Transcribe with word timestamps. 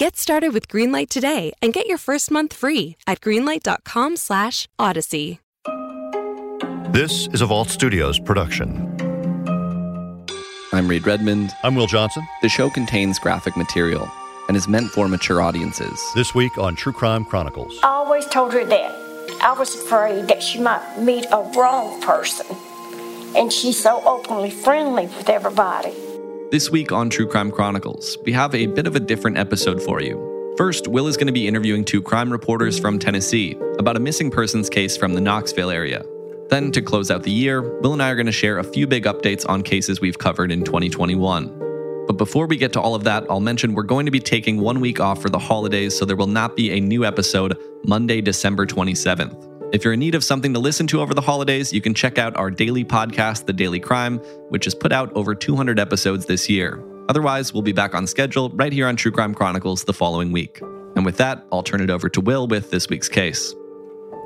Get 0.00 0.16
started 0.16 0.52
with 0.54 0.66
Greenlight 0.66 1.10
today 1.10 1.52
and 1.60 1.74
get 1.74 1.86
your 1.86 1.98
first 1.98 2.30
month 2.30 2.54
free 2.54 2.96
at 3.06 3.20
greenlight.com/odyssey. 3.20 5.40
This 6.90 7.28
is 7.34 7.42
a 7.42 7.46
Vault 7.46 7.68
Studios 7.68 8.18
production. 8.18 8.96
I'm 10.72 10.88
Reed 10.88 11.06
Redmond. 11.06 11.50
I'm 11.62 11.74
Will 11.74 11.86
Johnson. 11.86 12.26
The 12.40 12.48
show 12.48 12.70
contains 12.70 13.18
graphic 13.18 13.58
material 13.58 14.10
and 14.48 14.56
is 14.56 14.66
meant 14.66 14.90
for 14.90 15.06
mature 15.06 15.42
audiences. 15.42 16.00
This 16.14 16.34
week 16.34 16.56
on 16.56 16.76
True 16.76 16.94
Crime 16.94 17.26
Chronicles. 17.26 17.78
I 17.82 17.88
always 17.88 18.24
told 18.24 18.54
her 18.54 18.64
that 18.64 18.92
I 19.42 19.52
was 19.52 19.74
afraid 19.74 20.28
that 20.28 20.42
she 20.42 20.60
might 20.60 20.98
meet 20.98 21.26
a 21.30 21.42
wrong 21.54 22.00
person. 22.00 22.46
And 23.36 23.52
she's 23.52 23.78
so 23.78 24.02
openly 24.06 24.50
friendly 24.50 25.08
with 25.08 25.28
everybody. 25.28 25.92
This 26.50 26.68
week 26.68 26.90
on 26.90 27.08
True 27.10 27.28
Crime 27.28 27.52
Chronicles, 27.52 28.18
we 28.24 28.32
have 28.32 28.56
a 28.56 28.66
bit 28.66 28.88
of 28.88 28.96
a 28.96 29.00
different 29.00 29.38
episode 29.38 29.80
for 29.80 30.02
you. 30.02 30.54
First, 30.58 30.88
Will 30.88 31.06
is 31.06 31.16
going 31.16 31.28
to 31.28 31.32
be 31.32 31.46
interviewing 31.46 31.84
two 31.84 32.02
crime 32.02 32.28
reporters 32.28 32.76
from 32.76 32.98
Tennessee 32.98 33.56
about 33.78 33.96
a 33.96 34.00
missing 34.00 34.32
persons 34.32 34.68
case 34.68 34.96
from 34.96 35.14
the 35.14 35.20
Knoxville 35.20 35.70
area. 35.70 36.04
Then, 36.48 36.72
to 36.72 36.82
close 36.82 37.08
out 37.08 37.22
the 37.22 37.30
year, 37.30 37.78
Will 37.82 37.92
and 37.92 38.02
I 38.02 38.10
are 38.10 38.16
going 38.16 38.26
to 38.26 38.32
share 38.32 38.58
a 38.58 38.64
few 38.64 38.88
big 38.88 39.04
updates 39.04 39.48
on 39.48 39.62
cases 39.62 40.00
we've 40.00 40.18
covered 40.18 40.50
in 40.50 40.64
2021. 40.64 42.06
But 42.08 42.14
before 42.14 42.48
we 42.48 42.56
get 42.56 42.72
to 42.72 42.80
all 42.80 42.96
of 42.96 43.04
that, 43.04 43.26
I'll 43.30 43.38
mention 43.38 43.72
we're 43.72 43.84
going 43.84 44.06
to 44.06 44.12
be 44.12 44.18
taking 44.18 44.58
one 44.58 44.80
week 44.80 44.98
off 44.98 45.22
for 45.22 45.30
the 45.30 45.38
holidays, 45.38 45.96
so 45.96 46.04
there 46.04 46.16
will 46.16 46.26
not 46.26 46.56
be 46.56 46.72
a 46.72 46.80
new 46.80 47.04
episode 47.04 47.56
Monday, 47.84 48.20
December 48.20 48.66
27th. 48.66 49.49
If 49.72 49.84
you're 49.84 49.92
in 49.92 50.00
need 50.00 50.16
of 50.16 50.24
something 50.24 50.52
to 50.54 50.58
listen 50.58 50.88
to 50.88 51.00
over 51.00 51.14
the 51.14 51.20
holidays, 51.20 51.72
you 51.72 51.80
can 51.80 51.94
check 51.94 52.18
out 52.18 52.36
our 52.36 52.50
daily 52.50 52.84
podcast, 52.84 53.46
The 53.46 53.52
Daily 53.52 53.78
Crime, 53.78 54.18
which 54.48 54.64
has 54.64 54.74
put 54.74 54.90
out 54.90 55.12
over 55.14 55.32
200 55.32 55.78
episodes 55.78 56.26
this 56.26 56.48
year. 56.48 56.82
Otherwise, 57.08 57.52
we'll 57.52 57.62
be 57.62 57.70
back 57.70 57.94
on 57.94 58.04
schedule 58.08 58.50
right 58.50 58.72
here 58.72 58.88
on 58.88 58.96
True 58.96 59.12
Crime 59.12 59.32
Chronicles 59.32 59.84
the 59.84 59.92
following 59.92 60.32
week. 60.32 60.60
And 60.96 61.04
with 61.04 61.18
that, 61.18 61.46
I'll 61.52 61.62
turn 61.62 61.80
it 61.80 61.88
over 61.88 62.08
to 62.08 62.20
Will 62.20 62.48
with 62.48 62.72
this 62.72 62.88
week's 62.88 63.08
case. 63.08 63.54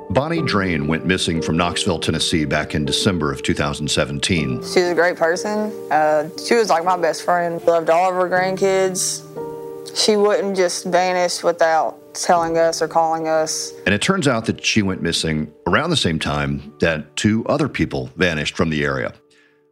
Bonnie 0.09 0.41
Drain 0.41 0.87
went 0.87 1.05
missing 1.05 1.43
from 1.43 1.57
Knoxville, 1.57 1.99
Tennessee 1.99 2.45
back 2.45 2.73
in 2.73 2.83
December 2.83 3.31
of 3.31 3.43
2017. 3.43 4.49
She 4.49 4.59
was 4.59 4.77
a 4.77 4.95
great 4.95 5.15
person. 5.15 5.71
Uh, 5.91 6.27
she 6.43 6.55
was 6.55 6.69
like 6.69 6.83
my 6.83 6.97
best 6.97 7.21
friend. 7.21 7.63
Loved 7.67 7.91
all 7.91 8.09
of 8.09 8.15
her 8.15 8.27
grandkids. 8.27 9.21
She 9.95 10.15
wouldn't 10.15 10.57
just 10.57 10.85
vanish 10.85 11.43
without 11.43 11.99
telling 12.23 12.57
us 12.57 12.81
or 12.81 12.87
calling 12.87 13.27
us. 13.27 13.73
And 13.85 13.93
it 13.93 14.01
turns 14.01 14.27
out 14.27 14.45
that 14.45 14.63
she 14.63 14.81
went 14.81 15.01
missing 15.01 15.51
around 15.67 15.89
the 15.89 15.97
same 15.97 16.19
time 16.19 16.73
that 16.79 17.15
two 17.15 17.45
other 17.47 17.67
people 17.67 18.11
vanished 18.15 18.55
from 18.55 18.69
the 18.69 18.83
area. 18.83 19.13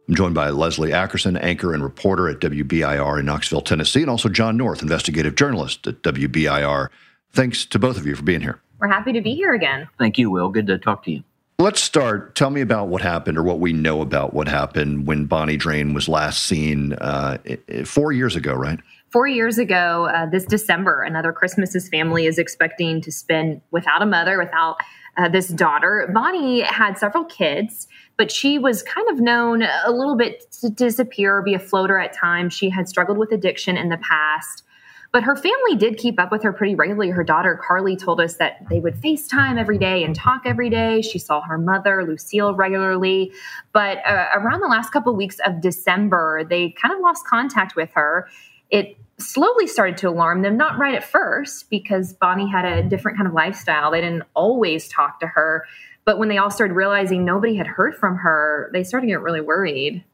I'm 0.08 0.14
joined 0.14 0.34
by 0.34 0.50
Leslie 0.50 0.90
Ackerson, 0.90 1.42
anchor 1.42 1.72
and 1.72 1.82
reporter 1.82 2.28
at 2.28 2.40
WBIR 2.40 3.20
in 3.20 3.26
Knoxville, 3.26 3.62
Tennessee, 3.62 4.02
and 4.02 4.10
also 4.10 4.28
John 4.28 4.56
North, 4.56 4.82
investigative 4.82 5.34
journalist 5.34 5.86
at 5.86 6.02
WBIR. 6.02 6.88
Thanks 7.32 7.64
to 7.66 7.78
both 7.78 7.96
of 7.96 8.06
you 8.06 8.14
for 8.14 8.22
being 8.22 8.42
here. 8.42 8.60
We're 8.78 8.88
happy 8.88 9.12
to 9.12 9.22
be 9.22 9.34
here 9.34 9.54
again. 9.54 9.88
Thank 9.98 10.18
you, 10.18 10.30
Will. 10.30 10.50
Good 10.50 10.66
to 10.66 10.78
talk 10.78 11.04
to 11.04 11.10
you. 11.10 11.22
Let's 11.58 11.80
start. 11.80 12.34
Tell 12.34 12.50
me 12.50 12.60
about 12.60 12.88
what 12.88 13.00
happened 13.00 13.38
or 13.38 13.42
what 13.44 13.60
we 13.60 13.72
know 13.72 14.02
about 14.02 14.34
what 14.34 14.48
happened 14.48 15.06
when 15.06 15.26
Bonnie 15.26 15.56
Drain 15.56 15.94
was 15.94 16.08
last 16.08 16.44
seen 16.44 16.94
uh, 16.94 17.38
four 17.84 18.12
years 18.12 18.34
ago, 18.36 18.52
right? 18.54 18.80
Four 19.14 19.28
years 19.28 19.58
ago, 19.58 20.06
uh, 20.12 20.26
this 20.26 20.44
December, 20.44 21.02
another 21.02 21.32
Christmas's 21.32 21.88
family 21.88 22.26
is 22.26 22.36
expecting 22.36 23.00
to 23.02 23.12
spend 23.12 23.60
without 23.70 24.02
a 24.02 24.06
mother, 24.06 24.36
without 24.36 24.78
uh, 25.16 25.28
this 25.28 25.46
daughter. 25.46 26.10
Bonnie 26.12 26.62
had 26.62 26.98
several 26.98 27.24
kids, 27.24 27.86
but 28.16 28.32
she 28.32 28.58
was 28.58 28.82
kind 28.82 29.08
of 29.10 29.20
known 29.20 29.62
a 29.62 29.92
little 29.92 30.16
bit 30.16 30.50
to 30.62 30.68
disappear, 30.68 31.42
be 31.42 31.54
a 31.54 31.60
floater 31.60 31.96
at 31.96 32.12
times. 32.12 32.54
She 32.54 32.68
had 32.70 32.88
struggled 32.88 33.16
with 33.16 33.30
addiction 33.30 33.76
in 33.76 33.88
the 33.88 33.98
past. 33.98 34.64
But 35.12 35.22
her 35.22 35.36
family 35.36 35.76
did 35.78 35.96
keep 35.96 36.18
up 36.18 36.32
with 36.32 36.42
her 36.42 36.52
pretty 36.52 36.74
regularly. 36.74 37.10
Her 37.10 37.22
daughter, 37.22 37.56
Carly, 37.64 37.94
told 37.94 38.20
us 38.20 38.34
that 38.38 38.68
they 38.68 38.80
would 38.80 38.96
FaceTime 38.96 39.60
every 39.60 39.78
day 39.78 40.02
and 40.02 40.16
talk 40.16 40.42
every 40.44 40.70
day. 40.70 41.02
She 41.02 41.20
saw 41.20 41.40
her 41.42 41.56
mother, 41.56 42.04
Lucille, 42.04 42.56
regularly. 42.56 43.32
But 43.72 43.98
uh, 44.04 44.30
around 44.34 44.58
the 44.58 44.66
last 44.66 44.90
couple 44.90 45.14
weeks 45.14 45.38
of 45.46 45.60
December, 45.60 46.42
they 46.42 46.70
kind 46.70 46.92
of 46.92 46.98
lost 46.98 47.24
contact 47.28 47.76
with 47.76 47.92
her. 47.92 48.28
It 48.70 48.96
slowly 49.18 49.66
started 49.66 49.96
to 49.98 50.08
alarm 50.08 50.42
them, 50.42 50.56
not 50.56 50.78
right 50.78 50.94
at 50.94 51.04
first, 51.04 51.70
because 51.70 52.12
Bonnie 52.12 52.50
had 52.50 52.64
a 52.64 52.82
different 52.82 53.16
kind 53.16 53.28
of 53.28 53.34
lifestyle. 53.34 53.90
They 53.90 54.00
didn't 54.00 54.24
always 54.34 54.88
talk 54.88 55.20
to 55.20 55.26
her. 55.26 55.64
But 56.04 56.18
when 56.18 56.28
they 56.28 56.38
all 56.38 56.50
started 56.50 56.74
realizing 56.74 57.24
nobody 57.24 57.54
had 57.54 57.66
heard 57.66 57.94
from 57.94 58.16
her, 58.16 58.70
they 58.72 58.84
started 58.84 59.06
to 59.06 59.12
get 59.12 59.20
really 59.20 59.40
worried. 59.40 60.04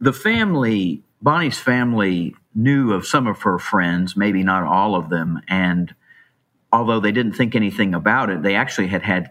The 0.00 0.12
family, 0.12 1.02
Bonnie's 1.22 1.58
family, 1.58 2.34
knew 2.54 2.92
of 2.92 3.06
some 3.06 3.26
of 3.26 3.42
her 3.42 3.58
friends, 3.58 4.16
maybe 4.16 4.42
not 4.42 4.64
all 4.64 4.94
of 4.94 5.08
them. 5.08 5.40
And 5.48 5.94
although 6.72 7.00
they 7.00 7.12
didn't 7.12 7.32
think 7.32 7.54
anything 7.54 7.94
about 7.94 8.28
it, 8.28 8.42
they 8.42 8.54
actually 8.54 8.88
had 8.88 9.02
had 9.02 9.30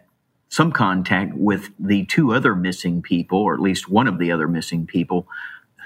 some 0.50 0.72
contact 0.72 1.34
with 1.34 1.70
the 1.80 2.06
two 2.06 2.34
other 2.34 2.56
missing 2.56 3.02
people, 3.02 3.40
or 3.40 3.54
at 3.54 3.60
least 3.60 3.90
one 3.90 4.08
of 4.08 4.18
the 4.18 4.32
other 4.32 4.48
missing 4.48 4.86
people, 4.86 5.28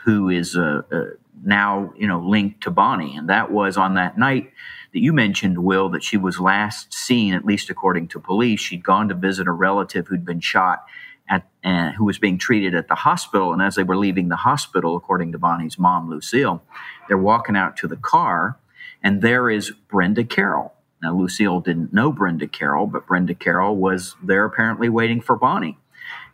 who 0.06 0.29
is 0.29 0.56
uh, 0.56 0.81
uh, 0.91 1.03
now 1.44 1.94
you 1.97 2.07
know 2.07 2.19
linked 2.19 2.62
to 2.63 2.72
Bonnie, 2.72 3.16
and 3.16 3.29
that 3.29 3.51
was 3.51 3.78
on 3.78 3.96
that 3.96 4.18
night 4.18 4.51
that 4.96 5.01
you 5.01 5.12
mentioned, 5.12 5.57
Will, 5.57 5.90
that 5.90 6.06
she 6.06 6.16
was 6.16 6.40
last 6.40 6.94
seen, 6.94 7.34
at 7.34 7.44
least 7.44 7.69
according 7.69 8.07
to 8.07 8.19
police. 8.19 8.62
She'd 8.62 8.84
gone 8.84 9.09
to 9.09 9.13
visit 9.13 9.46
a 9.46 9.51
relative 9.51 10.07
who'd 10.07 10.23
been 10.23 10.40
shot 10.40 10.85
at, 11.29 11.46
uh, 11.66 11.91
who 11.91 12.06
was 12.06 12.18
being 12.18 12.38
treated 12.38 12.73
at 12.73 12.88
the 12.88 12.96
hospital. 12.96 13.51
And 13.51 13.62
as 13.62 13.75
they 13.75 13.84
were 13.84 13.97
leaving 13.97 14.29
the 14.29 14.38
hospital, 14.38 14.96
according 14.96 15.34
to 15.34 15.38
Bonnie's 15.38 15.78
mom, 15.78 16.09
Lucille, 16.09 16.63
they're 17.09 17.18
walking 17.18 17.57
out 17.57 17.75
to 17.78 17.90
the 17.90 17.97
car, 17.97 18.57
and 19.03 19.22
there 19.22 19.50
is 19.50 19.72
Brenda 19.90 20.23
Carroll. 20.23 20.73
Now, 21.02 21.13
Lucille 21.13 21.59
didn't 21.59 21.91
know 21.91 22.13
Brenda 22.13 22.47
Carroll, 22.47 22.88
but 22.88 23.06
Brenda 23.06 23.35
Carroll 23.35 23.75
was 23.75 24.16
there 24.23 24.46
apparently 24.46 24.88
waiting 24.88 25.19
for 25.19 25.35
Bonnie. 25.35 25.78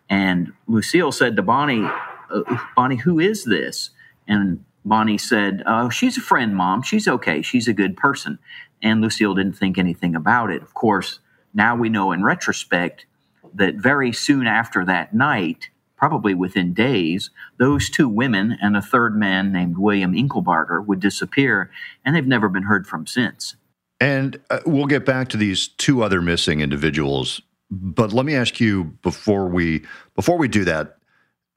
And 0.08 0.54
Lucille 0.68 1.12
said 1.12 1.36
to 1.38 1.42
Bonnie, 1.42 1.90
uh, 2.30 2.58
Bonnie, 2.76 2.98
who 2.98 3.20
is 3.20 3.44
this? 3.46 3.90
And 4.28 4.64
Bonnie 4.84 5.18
said, 5.18 5.64
Oh, 5.66 5.90
she's 5.90 6.18
a 6.18 6.22
friend, 6.22 6.56
Mom. 6.56 6.82
She's 6.82 7.08
okay. 7.08 7.42
She's 7.42 7.68
a 7.68 7.74
good 7.74 7.98
person. 7.98 8.40
And 8.82 9.02
Lucille 9.02 9.36
didn't 9.36 9.58
think 9.58 9.78
anything 9.78 10.16
about 10.16 10.52
it. 10.52 10.62
Of 10.62 10.74
course, 10.74 11.20
now 11.54 11.76
we 11.76 11.90
know 11.90 12.12
in 12.12 12.24
retrospect 12.24 13.06
that 13.54 13.76
very 13.76 14.12
soon 14.12 14.48
after 14.48 14.86
that 14.86 15.14
night, 15.14 15.70
probably 15.98 16.34
within 16.34 16.74
days, 16.74 17.30
those 17.60 17.90
two 17.90 18.10
women 18.10 18.58
and 18.62 18.76
a 18.76 18.82
third 18.82 19.16
man 19.16 19.52
named 19.52 19.78
William 19.78 20.14
Inkelbarger 20.14 20.84
would 20.84 21.00
disappear, 21.00 21.70
and 22.04 22.16
they've 22.16 22.26
never 22.26 22.50
been 22.50 22.64
heard 22.64 22.88
from 22.88 23.06
since. 23.06 23.56
And 24.00 24.40
uh, 24.50 24.62
we'll 24.66 24.88
get 24.88 25.06
back 25.06 25.28
to 25.30 25.38
these 25.38 25.68
two 25.68 26.04
other 26.04 26.22
missing 26.22 26.60
individuals, 26.60 27.40
but 27.70 28.14
let 28.14 28.26
me 28.26 28.36
ask 28.36 28.60
you 28.60 28.86
before 29.04 29.48
we 29.48 29.86
before 30.16 30.38
we 30.38 30.48
do 30.48 30.66
that. 30.66 30.98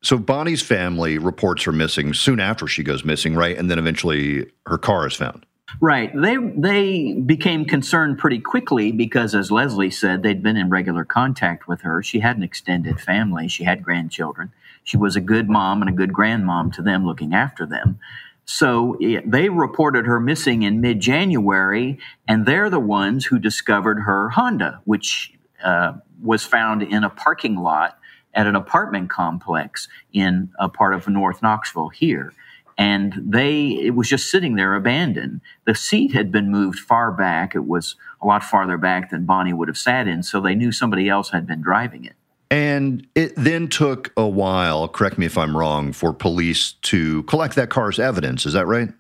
So 0.05 0.19
Bonnie's 0.19 0.61
family 0.61 1.17
reports 1.17 1.65
her 1.65 1.73
missing 1.73 2.13
soon 2.13 2.39
after 2.39 2.67
she 2.67 2.83
goes 2.83 3.07
missing, 3.07 3.35
right? 3.35 3.57
And 3.57 3.71
then 3.71 3.79
eventually 3.79 4.51
her 4.67 4.77
car 4.77 5.07
is 5.07 5.15
found. 5.15 5.47
Right. 5.81 6.13
They 6.15 6.37
they 6.37 7.15
became 7.15 7.65
concerned 7.65 8.19
pretty 8.19 8.39
quickly 8.39 8.93
because, 8.93 9.35
as 9.35 9.51
Leslie 9.51 9.91
said, 9.91 10.23
they'd 10.23 10.43
been 10.43 10.59
in 10.59 10.69
regular 10.69 11.05
contact 11.05 11.67
with 11.67 11.81
her. 11.81 12.03
She 12.03 12.21
had 12.21 12.37
an 12.37 12.43
extended 12.43 13.01
family. 13.01 13.49
She 13.49 13.65
had 13.65 13.83
grandchildren. 13.83 14.53
She 14.85 14.99
was 14.99 15.17
a 15.17 15.21
good 15.21 15.49
mom 15.49 15.81
and 15.81 15.89
a 15.89 15.93
good 15.93 16.13
grandmom 16.13 16.73
to 16.75 16.83
them, 16.83 17.07
looking 17.07 17.35
after 17.35 17.65
them. 17.67 17.99
So 18.45 18.99
they 19.01 19.49
reported 19.49 20.05
her 20.07 20.21
missing 20.21 20.63
in 20.63 20.83
mid 20.83 21.01
January, 21.01 21.99
and 22.29 22.45
they're 22.45 22.71
the 22.71 22.79
ones 22.79 23.25
who 23.25 23.39
discovered 23.39 24.01
her 24.01 24.29
Honda, 24.29 24.81
which 24.85 25.33
uh, 25.65 25.95
was 26.23 26.45
found 26.45 26.83
in 26.83 27.05
a 27.05 27.11
parking 27.11 27.57
lot 27.57 27.99
at 28.35 28.47
an 28.47 28.57
apartment 28.57 29.11
complex 29.11 29.89
in 30.13 30.51
a 30.59 30.69
part 30.69 30.95
of 30.95 31.09
North 31.09 31.43
Knoxville 31.43 31.91
here. 31.91 32.33
And 32.77 33.15
they 33.25 33.69
it 33.69 33.95
was 33.95 34.09
just 34.09 34.31
sitting 34.31 34.57
there 34.57 34.75
abandoned. 34.75 35.41
The 35.65 35.75
seat 35.75 36.13
had 36.13 36.33
been 36.33 36.51
moved 36.51 36.79
far 36.79 37.13
back. 37.13 37.55
It 37.55 37.67
was 37.67 37.95
a 38.21 38.27
lot 38.27 38.43
farther 38.43 38.77
back 38.77 39.11
than 39.11 39.27
bonnie 39.27 39.53
would 39.53 39.69
have 39.69 39.79
sat 39.79 40.09
in 40.09 40.23
so 40.23 40.41
they 40.41 40.55
knew 40.55 40.73
somebody 40.73 41.09
else 41.09 41.31
had 41.31 41.47
been 41.47 41.63
driving 41.63 42.05
it. 42.05 42.15
And 42.51 43.07
it 43.15 43.33
then 43.37 43.69
took 43.69 44.13
a 44.17 44.27
while 44.27 44.89
correct 44.89 45.19
me 45.19 45.27
if 45.27 45.39
i'm 45.39 45.57
wrong 45.57 45.93
for 45.93 46.13
police 46.13 46.73
to 46.83 47.23
collect 47.25 47.55
that 47.55 47.71
car's 47.71 48.01
evidence. 48.01 48.45
Is 48.45 48.55
that 48.55 48.67
right 48.67 48.91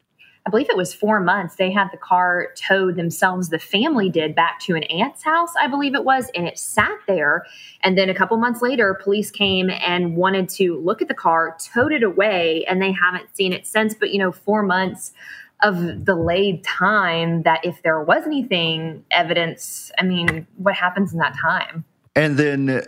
I 0.46 0.50
believe 0.50 0.68
it 0.68 0.76
was 0.76 0.92
four 0.92 1.20
months, 1.20 1.56
they 1.56 1.70
had 1.70 1.88
the 1.90 1.96
car 1.96 2.48
towed 2.54 2.96
themselves, 2.96 3.48
the 3.48 3.58
family 3.58 4.10
did, 4.10 4.34
back 4.34 4.60
to 4.60 4.74
an 4.74 4.82
aunt's 4.84 5.22
house, 5.22 5.50
I 5.58 5.68
believe 5.68 5.94
it 5.94 6.04
was, 6.04 6.30
and 6.34 6.46
it 6.46 6.58
sat 6.58 6.98
there. 7.06 7.46
And 7.82 7.96
then 7.96 8.10
a 8.10 8.14
couple 8.14 8.36
months 8.36 8.60
later, 8.60 8.92
police 9.02 9.30
came 9.30 9.70
and 9.70 10.16
wanted 10.16 10.50
to 10.50 10.78
look 10.80 11.00
at 11.00 11.08
the 11.08 11.14
car, 11.14 11.56
towed 11.72 11.92
it 11.92 12.02
away, 12.02 12.62
and 12.68 12.82
they 12.82 12.92
haven't 12.92 13.34
seen 13.34 13.54
it 13.54 13.66
since. 13.66 13.94
But, 13.94 14.12
you 14.12 14.18
know, 14.18 14.32
four 14.32 14.62
months 14.62 15.14
of 15.62 16.04
delayed 16.04 16.62
time 16.62 17.42
that 17.44 17.64
if 17.64 17.82
there 17.82 18.02
was 18.02 18.26
anything 18.26 19.02
evidence, 19.10 19.90
I 19.98 20.02
mean, 20.02 20.46
what 20.58 20.74
happens 20.74 21.14
in 21.14 21.20
that 21.20 21.34
time? 21.40 21.86
And 22.14 22.36
then 22.36 22.82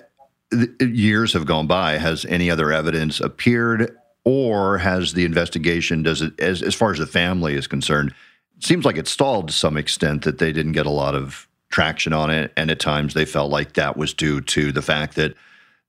uh, 0.52 0.84
years 0.84 1.32
have 1.32 1.46
gone 1.46 1.66
by. 1.66 1.96
Has 1.96 2.26
any 2.26 2.50
other 2.50 2.70
evidence 2.70 3.18
appeared? 3.18 3.96
Or 4.26 4.76
has 4.78 5.14
the 5.14 5.24
investigation 5.24 6.02
does 6.02 6.20
it 6.20 6.38
as 6.40 6.60
as 6.60 6.74
far 6.74 6.90
as 6.90 6.98
the 6.98 7.06
family 7.06 7.54
is 7.54 7.66
concerned 7.66 8.12
seems 8.60 8.84
like 8.84 8.96
it 8.96 9.08
stalled 9.08 9.48
to 9.48 9.54
some 9.54 9.76
extent 9.76 10.24
that 10.24 10.38
they 10.38 10.52
didn't 10.52 10.72
get 10.72 10.86
a 10.86 10.90
lot 10.90 11.14
of 11.14 11.48
traction 11.70 12.12
on 12.12 12.30
it. 12.30 12.52
And 12.56 12.70
at 12.70 12.80
times 12.80 13.14
they 13.14 13.24
felt 13.24 13.50
like 13.50 13.74
that 13.74 13.96
was 13.96 14.14
due 14.14 14.40
to 14.40 14.72
the 14.72 14.82
fact 14.82 15.14
that 15.16 15.34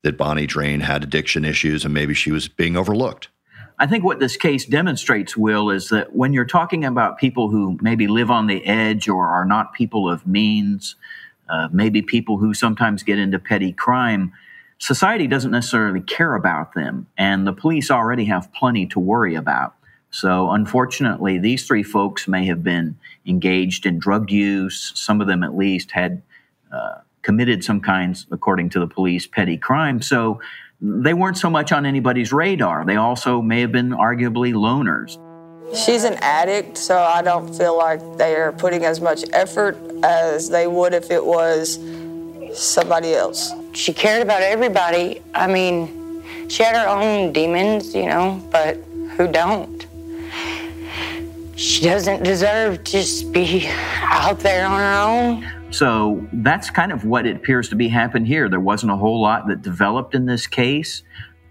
that 0.04 0.18
Bonnie 0.18 0.46
Drain 0.46 0.82
had 0.82 1.04
addiction 1.04 1.44
issues 1.44 1.84
and 1.84 1.94
maybe 1.94 2.14
she 2.14 2.32
was 2.32 2.48
being 2.48 2.78
overlooked. 2.78 3.30
I 3.80 3.88
think 3.88 4.04
what 4.04 4.20
this 4.20 4.38
case 4.38 4.66
demonstrates, 4.66 5.36
Will, 5.36 5.70
is 5.70 5.90
that 5.90 6.16
when 6.16 6.34
you're 6.34 6.46
talking 6.46 6.86
about 6.86 7.18
people 7.18 7.50
who 7.50 7.78
maybe 7.82 8.08
live 8.08 8.30
on 8.30 8.48
the 8.48 8.64
edge 8.66 9.10
or 9.10 9.28
are 9.28 9.46
not 9.46 9.74
people 9.74 10.10
of 10.10 10.26
means, 10.26 10.96
uh, 11.50 11.68
maybe 11.72 12.02
people 12.02 12.38
who 12.38 12.54
sometimes 12.54 13.04
get 13.04 13.18
into 13.18 13.40
petty 13.40 13.74
crime, 13.74 14.34
society 14.80 15.28
doesn't 15.28 15.52
necessarily 15.52 16.02
care 16.02 16.36
about 16.36 16.74
them, 16.74 17.08
and 17.18 17.46
the 17.46 17.54
police 17.54 17.92
already 17.92 18.26
have 18.26 18.52
plenty 18.54 18.86
to 18.88 19.00
worry 19.00 19.36
about. 19.36 19.74
So, 20.10 20.52
unfortunately, 20.52 21.38
these 21.38 21.68
three 21.68 21.84
folks 21.84 22.28
may 22.28 22.46
have 22.46 22.64
been 22.64 22.98
engaged 23.26 23.86
in 23.86 24.00
drug 24.00 24.32
use. 24.32 24.92
Some 24.96 25.20
of 25.22 25.28
them, 25.28 25.44
at 25.44 25.56
least, 25.56 25.92
had 25.92 26.22
uh, 26.72 27.00
committed 27.22 27.64
some 27.64 27.82
kinds, 27.82 28.26
according 28.32 28.70
to 28.70 28.80
the 28.80 28.88
police, 28.88 29.28
petty 29.28 29.58
crime. 29.58 30.02
So, 30.02 30.40
they 30.80 31.14
weren't 31.14 31.38
so 31.38 31.50
much 31.50 31.72
on 31.72 31.86
anybody's 31.86 32.32
radar. 32.32 32.86
They 32.86 32.98
also 32.98 33.42
may 33.42 33.62
have 33.62 33.72
been 33.72 33.90
arguably 33.90 34.54
loners. 34.54 35.18
She's 35.76 36.06
an 36.06 36.14
addict, 36.22 36.78
so 36.78 36.98
I 36.98 37.22
don't 37.22 37.54
feel 37.54 37.78
like 37.78 38.00
they 38.18 38.36
are 38.36 38.54
putting 38.54 38.86
as 38.86 39.02
much 39.02 39.26
effort 39.34 39.78
as 40.04 40.50
they 40.50 40.68
would 40.68 40.94
if 40.94 41.12
it 41.12 41.26
was 41.26 41.78
somebody 42.58 43.14
else. 43.14 43.52
She 43.74 43.94
cared 43.94 44.22
about 44.22 44.42
everybody. 44.42 45.22
I 45.34 45.48
mean, 45.48 46.24
she 46.50 46.64
had 46.64 46.76
her 46.76 46.88
own 46.88 47.34
demons, 47.34 47.94
you 47.94 48.06
know, 48.06 48.42
but 48.52 48.76
who 49.16 49.28
don't? 49.32 49.86
She 51.56 51.84
doesn't 51.84 52.24
deserve 52.24 52.84
to 52.84 52.92
just 52.92 53.32
be 53.32 53.68
out 54.02 54.40
there 54.40 54.68
on 54.68 54.80
her 54.80 55.02
own. 55.02 55.72
So 55.72 56.26
that's 56.32 56.70
kind 56.70 56.92
of 56.92 57.04
what 57.04 57.26
it 57.26 57.36
appears 57.36 57.68
to 57.70 57.76
be 57.76 57.88
happened 57.88 58.28
here. 58.28 58.48
There 58.48 58.60
wasn't 58.60 58.92
a 58.92 58.96
whole 58.96 59.22
lot 59.22 59.48
that 59.48 59.62
developed 59.62 60.16
in 60.16 60.26
this 60.26 60.48
case. 60.48 61.04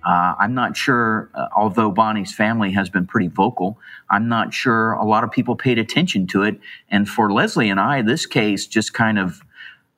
Uh, 0.07 0.35
I'm 0.39 0.55
not 0.55 0.77
sure, 0.77 1.31
uh, 1.35 1.49
although 1.57 1.91
Bonnie's 1.91 2.33
family 2.33 2.71
has 2.71 2.89
been 2.89 3.07
pretty 3.07 3.27
vocal, 3.27 3.79
I'm 4.09 4.29
not 4.29 4.55
sure 4.55 4.93
a 4.93 5.05
lot 5.05 5.25
of 5.25 5.33
people 5.33 5.57
paid 5.57 5.79
attention 5.79 6.29
to 6.29 6.45
it. 6.45 6.61
And 6.89 7.09
for 7.09 7.33
Leslie 7.33 7.69
and 7.69 7.81
I, 7.81 8.03
this 8.03 8.25
case 8.25 8.67
just 8.67 8.95
kind 8.95 9.19
of 9.19 9.43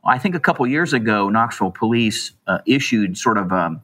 I 0.08 0.18
think 0.18 0.34
a 0.34 0.40
couple 0.40 0.66
years 0.66 0.92
ago, 0.92 1.28
Knoxville 1.28 1.70
police 1.70 2.32
uh, 2.46 2.58
issued 2.66 3.18
sort 3.18 3.38
of 3.38 3.52
um, 3.52 3.82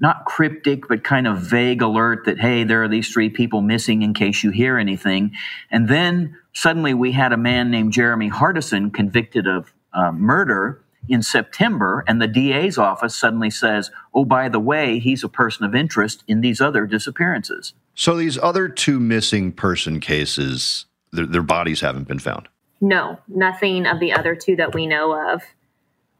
not 0.00 0.24
cryptic, 0.24 0.88
but 0.88 1.04
kind 1.04 1.26
of 1.26 1.38
vague 1.38 1.82
alert 1.82 2.24
that, 2.26 2.38
hey, 2.38 2.64
there 2.64 2.82
are 2.82 2.88
these 2.88 3.12
three 3.12 3.30
people 3.30 3.62
missing 3.62 4.02
in 4.02 4.14
case 4.14 4.42
you 4.42 4.50
hear 4.50 4.78
anything. 4.78 5.32
And 5.70 5.88
then 5.88 6.36
suddenly 6.54 6.94
we 6.94 7.12
had 7.12 7.32
a 7.32 7.36
man 7.36 7.70
named 7.70 7.92
Jeremy 7.92 8.30
Hardison 8.30 8.92
convicted 8.92 9.46
of 9.46 9.72
uh, 9.92 10.12
murder 10.12 10.84
in 11.08 11.22
September, 11.22 12.04
and 12.06 12.20
the 12.20 12.26
DA's 12.26 12.76
office 12.76 13.14
suddenly 13.14 13.50
says, 13.50 13.90
oh, 14.14 14.24
by 14.24 14.48
the 14.48 14.60
way, 14.60 14.98
he's 14.98 15.24
a 15.24 15.28
person 15.28 15.64
of 15.64 15.74
interest 15.74 16.22
in 16.28 16.40
these 16.42 16.60
other 16.60 16.86
disappearances. 16.86 17.72
So 17.94 18.16
these 18.16 18.36
other 18.38 18.68
two 18.68 19.00
missing 19.00 19.52
person 19.52 20.00
cases, 20.00 20.84
their 21.12 21.42
bodies 21.42 21.80
haven't 21.80 22.08
been 22.08 22.18
found. 22.18 22.48
No, 22.80 23.18
nothing 23.28 23.86
of 23.86 24.00
the 24.00 24.12
other 24.12 24.34
two 24.34 24.56
that 24.56 24.74
we 24.74 24.86
know 24.86 25.12
of, 25.32 25.42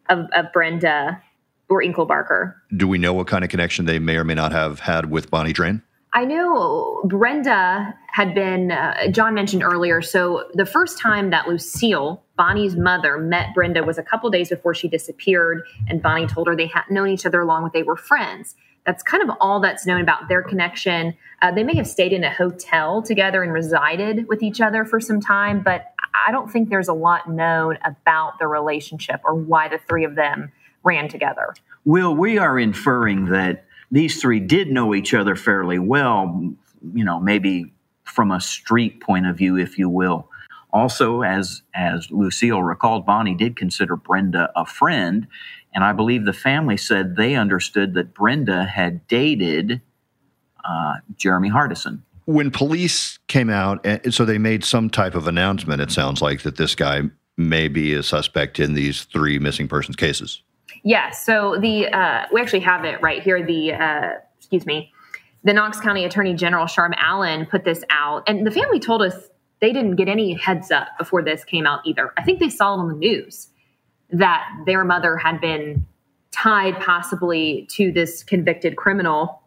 of, 0.09 0.27
of 0.33 0.53
Brenda 0.53 1.23
or 1.69 1.83
Inkelbarger. 1.83 2.55
Do 2.77 2.89
we 2.89 2.99
know 2.99 3.13
what 3.13 3.27
kind 3.27 3.45
of 3.45 3.51
connection 3.51 3.85
they 3.85 3.99
may 3.99 4.17
or 4.17 4.25
may 4.25 4.35
not 4.35 4.53
have 4.53 4.81
had 4.81 5.11
with 5.11 5.31
Bonnie 5.31 5.53
Drain? 5.53 5.83
I 6.15 6.25
know 6.25 7.03
Brenda 7.05 7.95
had 8.09 8.35
been, 8.35 8.73
uh, 8.73 9.09
John 9.11 9.35
mentioned 9.35 9.63
earlier. 9.63 10.01
So 10.01 10.49
the 10.55 10.65
first 10.65 10.99
time 10.99 11.31
that 11.31 11.47
Lucille, 11.47 12.25
Bonnie's 12.37 12.77
mother, 12.77 13.19
met 13.19 13.55
Brenda 13.55 13.85
was 13.85 13.99
a 13.99 14.03
couple 14.03 14.31
days 14.31 14.49
before 14.49 14.75
she 14.75 14.89
disappeared. 14.89 15.63
And 15.87 16.03
Bonnie 16.03 16.27
told 16.27 16.49
her 16.49 16.57
they 16.57 16.67
hadn't 16.67 16.95
known 16.95 17.09
each 17.09 17.27
other 17.27 17.45
long, 17.45 17.63
but 17.63 17.75
they 17.75 17.83
were 17.83 17.97
friends. 17.97 18.57
That's 18.89 19.03
kind 19.03 19.23
of 19.23 19.37
all 19.39 19.61
that's 19.61 19.85
known 19.85 20.01
about 20.01 20.29
their 20.31 20.43
connection. 20.43 21.15
Uh, 21.43 21.53
they 21.53 21.63
may 21.63 21.77
have 21.77 21.87
stayed 21.87 22.15
in 22.15 22.25
a 22.25 22.33
hotel 22.33 23.03
together 23.03 23.43
and 23.43 23.53
resided 23.53 24.27
with 24.29 24.43
each 24.43 24.63
other 24.63 24.87
for 24.87 24.99
some 24.99 25.21
time, 25.21 25.61
but 25.63 25.93
I 26.27 26.33
don't 26.33 26.51
think 26.51 26.71
there's 26.71 26.89
a 26.89 26.95
lot 26.95 27.31
known 27.31 27.77
about 27.85 28.39
the 28.39 28.47
relationship 28.47 29.21
or 29.27 29.35
why 29.35 29.69
the 29.69 29.77
three 29.77 30.05
of 30.05 30.15
them 30.15 30.51
ran 30.85 31.07
together. 31.11 31.55
Will, 31.85 32.15
we 32.15 32.39
are 32.39 32.59
inferring 32.59 33.27
that 33.27 33.67
these 33.91 34.23
three 34.23 34.41
did 34.41 34.69
know 34.69 34.95
each 34.95 35.13
other 35.13 35.37
fairly 35.37 35.79
well, 35.79 36.51
you 36.95 37.05
know, 37.05 37.21
maybe 37.21 37.75
from 38.05 38.31
a 38.31 38.41
street 38.41 39.03
point 39.03 39.27
of 39.27 39.37
view, 39.37 39.59
if 39.59 39.79
you 39.79 39.91
will. 39.91 40.28
Also, 40.73 41.23
as 41.23 41.63
as 41.75 42.11
Lucille 42.11 42.63
recalled, 42.63 43.07
Bonnie 43.07 43.35
did 43.35 43.57
consider 43.57 43.97
Brenda 43.97 44.51
a 44.55 44.67
friend, 44.67 45.27
and 45.75 45.83
I 45.83 45.93
believe 45.93 46.25
the 46.25 46.33
family 46.33 46.77
said 46.77 47.17
they 47.17 47.35
understood 47.35 47.95
that 47.95 48.15
Brenda 48.15 48.65
had 48.65 49.07
dated 49.07 49.81
uh, 50.65 50.95
Jeremy 51.17 51.51
Hardison 51.51 52.03
when 52.29 52.51
police 52.51 53.19
came 53.29 53.49
out, 53.49 53.87
so 54.11 54.27
they 54.27 54.37
made 54.37 54.63
some 54.63 54.91
type 54.91 55.15
of 55.15 55.27
announcement, 55.27 55.81
it 55.81 55.91
sounds 55.91 56.21
like, 56.21 56.43
that 56.43 56.57
this 56.57 56.75
guy 56.75 57.01
may 57.39 57.69
be 57.69 57.95
a 57.95 58.03
suspect 58.03 58.61
in 58.61 58.75
these 58.75 59.05
three 59.05 59.39
missing 59.39 59.67
persons 59.67 59.97
cases. 59.97 60.43
Yeah. 60.83 61.09
So 61.09 61.57
the 61.59 61.89
uh, 61.89 62.27
we 62.31 62.43
actually 62.43 62.61
have 62.61 62.85
it 62.85 63.01
right 63.01 63.23
here. 63.23 63.43
The 63.43 63.73
uh, 63.73 64.11
excuse 64.37 64.67
me, 64.67 64.93
the 65.43 65.55
Knox 65.55 65.81
County 65.81 66.05
Attorney 66.05 66.35
General 66.35 66.67
Charme 66.67 66.93
Allen 66.99 67.47
put 67.47 67.65
this 67.65 67.83
out, 67.89 68.29
and 68.29 68.47
the 68.47 68.51
family 68.51 68.79
told 68.79 69.01
us 69.01 69.15
they 69.61 69.73
didn't 69.73 69.97
get 69.97 70.09
any 70.09 70.35
heads 70.35 70.71
up 70.71 70.89
before 70.99 71.23
this 71.23 71.45
came 71.45 71.67
out 71.67 71.81
either. 71.85 72.13
I 72.17 72.23
think 72.23 72.41
they 72.41 72.51
saw 72.51 72.75
it 72.75 72.79
on 72.79 72.89
the 72.89 72.95
news 72.95 73.49
that 74.11 74.47
their 74.67 74.85
mother 74.85 75.17
had 75.17 75.41
been 75.41 75.87
tied 76.31 76.79
possibly 76.81 77.67
to 77.73 77.91
this 77.93 78.23
convicted 78.23 78.77
criminal 78.77 79.43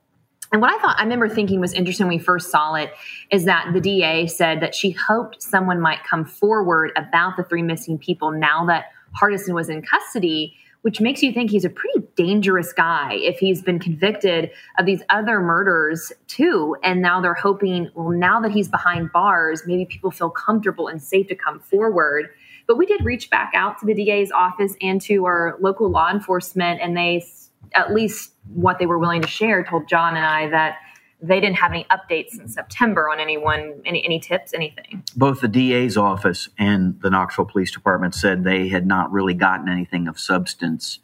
and 0.51 0.61
what 0.61 0.73
I 0.73 0.81
thought, 0.81 0.99
I 0.99 1.03
remember 1.03 1.29
thinking 1.29 1.61
was 1.61 1.73
interesting 1.73 2.07
when 2.07 2.17
we 2.17 2.23
first 2.23 2.51
saw 2.51 2.73
it 2.75 2.91
is 3.31 3.45
that 3.45 3.71
the 3.73 3.79
DA 3.79 4.27
said 4.27 4.59
that 4.59 4.75
she 4.75 4.91
hoped 4.91 5.41
someone 5.41 5.79
might 5.79 6.03
come 6.03 6.25
forward 6.25 6.91
about 6.97 7.37
the 7.37 7.43
three 7.43 7.63
missing 7.63 7.97
people 7.97 8.31
now 8.31 8.65
that 8.65 8.87
Hardison 9.19 9.53
was 9.53 9.69
in 9.69 9.81
custody, 9.81 10.55
which 10.81 10.99
makes 10.99 11.21
you 11.21 11.31
think 11.31 11.51
he's 11.51 11.65
a 11.65 11.69
pretty 11.69 12.05
dangerous 12.15 12.73
guy 12.73 13.13
if 13.13 13.37
he's 13.37 13.61
been 13.61 13.79
convicted 13.79 14.51
of 14.79 14.85
these 14.85 15.01
other 15.09 15.39
murders 15.39 16.11
too. 16.27 16.75
And 16.83 17.01
now 17.01 17.21
they're 17.21 17.33
hoping, 17.33 17.89
well, 17.93 18.09
now 18.09 18.39
that 18.41 18.51
he's 18.51 18.67
behind 18.67 19.11
bars, 19.11 19.63
maybe 19.65 19.85
people 19.85 20.11
feel 20.11 20.29
comfortable 20.29 20.87
and 20.87 21.01
safe 21.01 21.27
to 21.27 21.35
come 21.35 21.59
forward. 21.59 22.29
But 22.67 22.77
we 22.77 22.85
did 22.85 23.03
reach 23.03 23.29
back 23.29 23.51
out 23.53 23.79
to 23.79 23.85
the 23.85 23.93
DA's 23.93 24.31
office 24.31 24.75
and 24.81 25.01
to 25.01 25.25
our 25.25 25.57
local 25.59 25.89
law 25.89 26.09
enforcement, 26.09 26.79
and 26.81 26.95
they 26.97 27.25
at 27.73 27.93
least 27.93 28.33
what 28.53 28.79
they 28.79 28.85
were 28.85 28.97
willing 28.97 29.21
to 29.21 29.27
share 29.27 29.63
told 29.63 29.87
John 29.87 30.15
and 30.15 30.25
I 30.25 30.49
that 30.49 30.77
they 31.21 31.39
didn't 31.39 31.57
have 31.57 31.71
any 31.71 31.85
updates 31.91 32.39
in 32.39 32.47
September 32.47 33.09
on 33.09 33.19
anyone, 33.19 33.81
any, 33.85 34.03
any 34.03 34.19
tips, 34.19 34.53
anything. 34.53 35.03
Both 35.15 35.41
the 35.41 35.47
DA's 35.47 35.95
office 35.95 36.49
and 36.57 36.99
the 37.01 37.09
Knoxville 37.09 37.45
Police 37.45 37.71
Department 37.71 38.15
said 38.15 38.43
they 38.43 38.69
had 38.69 38.87
not 38.87 39.11
really 39.11 39.35
gotten 39.35 39.69
anything 39.69 40.07
of 40.07 40.19
substance. 40.19 40.99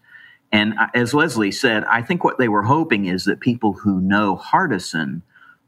And 0.51 0.75
as 0.95 1.13
Leslie 1.13 1.51
said, 1.51 1.83
I 1.85 2.01
think 2.01 2.23
what 2.23 2.37
they 2.37 2.47
were 2.47 2.63
hoping 2.63 3.05
is 3.05 3.25
that 3.25 3.41
people 3.41 3.73
who 3.73 4.01
know 4.01 4.37
Hardison 4.37 5.21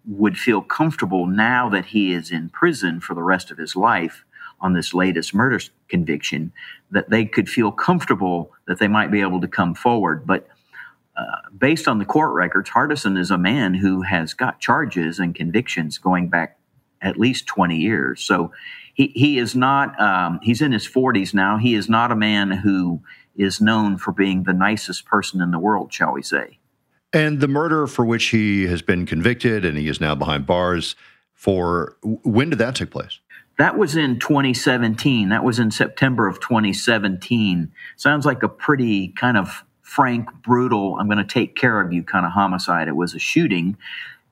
would 0.05 0.37
feel 0.37 0.61
comfortable 0.61 1.27
now 1.27 1.69
that 1.69 1.87
he 1.87 2.13
is 2.13 2.31
in 2.31 2.49
prison 2.49 2.99
for 2.99 3.13
the 3.13 3.21
rest 3.21 3.51
of 3.51 3.57
his 3.57 3.75
life 3.75 4.23
on 4.61 4.73
this 4.73 4.93
latest 4.93 5.33
murder 5.33 5.59
conviction, 5.87 6.51
that 6.91 7.09
they 7.09 7.25
could 7.25 7.47
feel 7.47 7.71
comfortable 7.71 8.51
that 8.67 8.79
they 8.79 8.87
might 8.87 9.11
be 9.11 9.21
able 9.21 9.39
to 9.39 9.47
come 9.47 9.73
forward. 9.75 10.25
But 10.25 10.47
based 11.57 11.87
on 11.87 11.99
the 11.99 12.05
court 12.05 12.33
records, 12.33 12.69
Hardison 12.69 13.17
is 13.17 13.31
a 13.31 13.37
man 13.37 13.73
who 13.73 14.01
has 14.01 14.33
got 14.33 14.59
charges 14.59 15.19
and 15.19 15.35
convictions 15.35 15.97
going 15.97 16.29
back 16.29 16.57
at 17.01 17.17
least 17.17 17.47
20 17.47 17.77
years. 17.77 18.21
So 18.21 18.51
he, 18.93 19.07
he 19.15 19.37
is 19.37 19.55
not, 19.55 19.99
um, 19.99 20.39
he's 20.43 20.61
in 20.61 20.71
his 20.71 20.87
40s 20.87 21.33
now. 21.33 21.57
He 21.57 21.75
is 21.75 21.89
not 21.89 22.11
a 22.11 22.15
man 22.15 22.51
who 22.51 23.01
is 23.35 23.61
known 23.61 23.97
for 23.97 24.11
being 24.11 24.43
the 24.43 24.53
nicest 24.53 25.05
person 25.05 25.41
in 25.41 25.51
the 25.51 25.59
world, 25.59 25.93
shall 25.93 26.13
we 26.13 26.21
say. 26.21 26.59
And 27.13 27.39
the 27.39 27.47
murder 27.47 27.87
for 27.87 28.05
which 28.05 28.25
he 28.25 28.67
has 28.67 28.81
been 28.81 29.05
convicted 29.05 29.65
and 29.65 29.77
he 29.77 29.87
is 29.87 30.01
now 30.01 30.13
behind 30.13 30.45
bars, 30.45 30.95
for 31.33 31.95
when 32.03 32.49
did 32.49 32.59
that 32.59 32.75
take 32.75 32.91
place? 32.91 33.19
That 33.57 33.77
was 33.77 33.95
in 33.95 34.19
2017. 34.19 35.29
That 35.29 35.43
was 35.43 35.59
in 35.59 35.71
September 35.71 36.27
of 36.27 36.39
2017. 36.39 37.71
Sounds 37.95 38.25
like 38.25 38.43
a 38.43 38.49
pretty 38.49 39.09
kind 39.09 39.37
of 39.37 39.63
frank, 39.89 40.29
brutal, 40.43 40.97
I'm 40.99 41.07
going 41.07 41.17
to 41.17 41.23
take 41.23 41.55
care 41.55 41.81
of 41.81 41.91
you 41.91 42.03
kind 42.03 42.23
of 42.23 42.31
homicide. 42.31 42.87
It 42.87 42.95
was 42.95 43.15
a 43.15 43.19
shooting. 43.19 43.75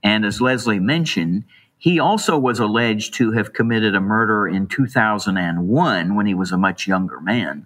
And 0.04 0.24
as 0.24 0.40
Leslie 0.40 0.80
mentioned, 0.80 1.46
he 1.80 2.00
also 2.00 2.38
was 2.38 2.60
alleged 2.60 3.16
to 3.16 3.32
have 3.32 3.54
committed 3.54 3.96
a 3.96 4.00
murder 4.00 4.48
in 4.48 4.68
2001 4.68 6.16
when 6.16 6.26
he 6.28 6.34
was 6.36 6.52
a 6.52 6.58
much 6.58 6.88
younger 6.88 7.20
man. 7.20 7.66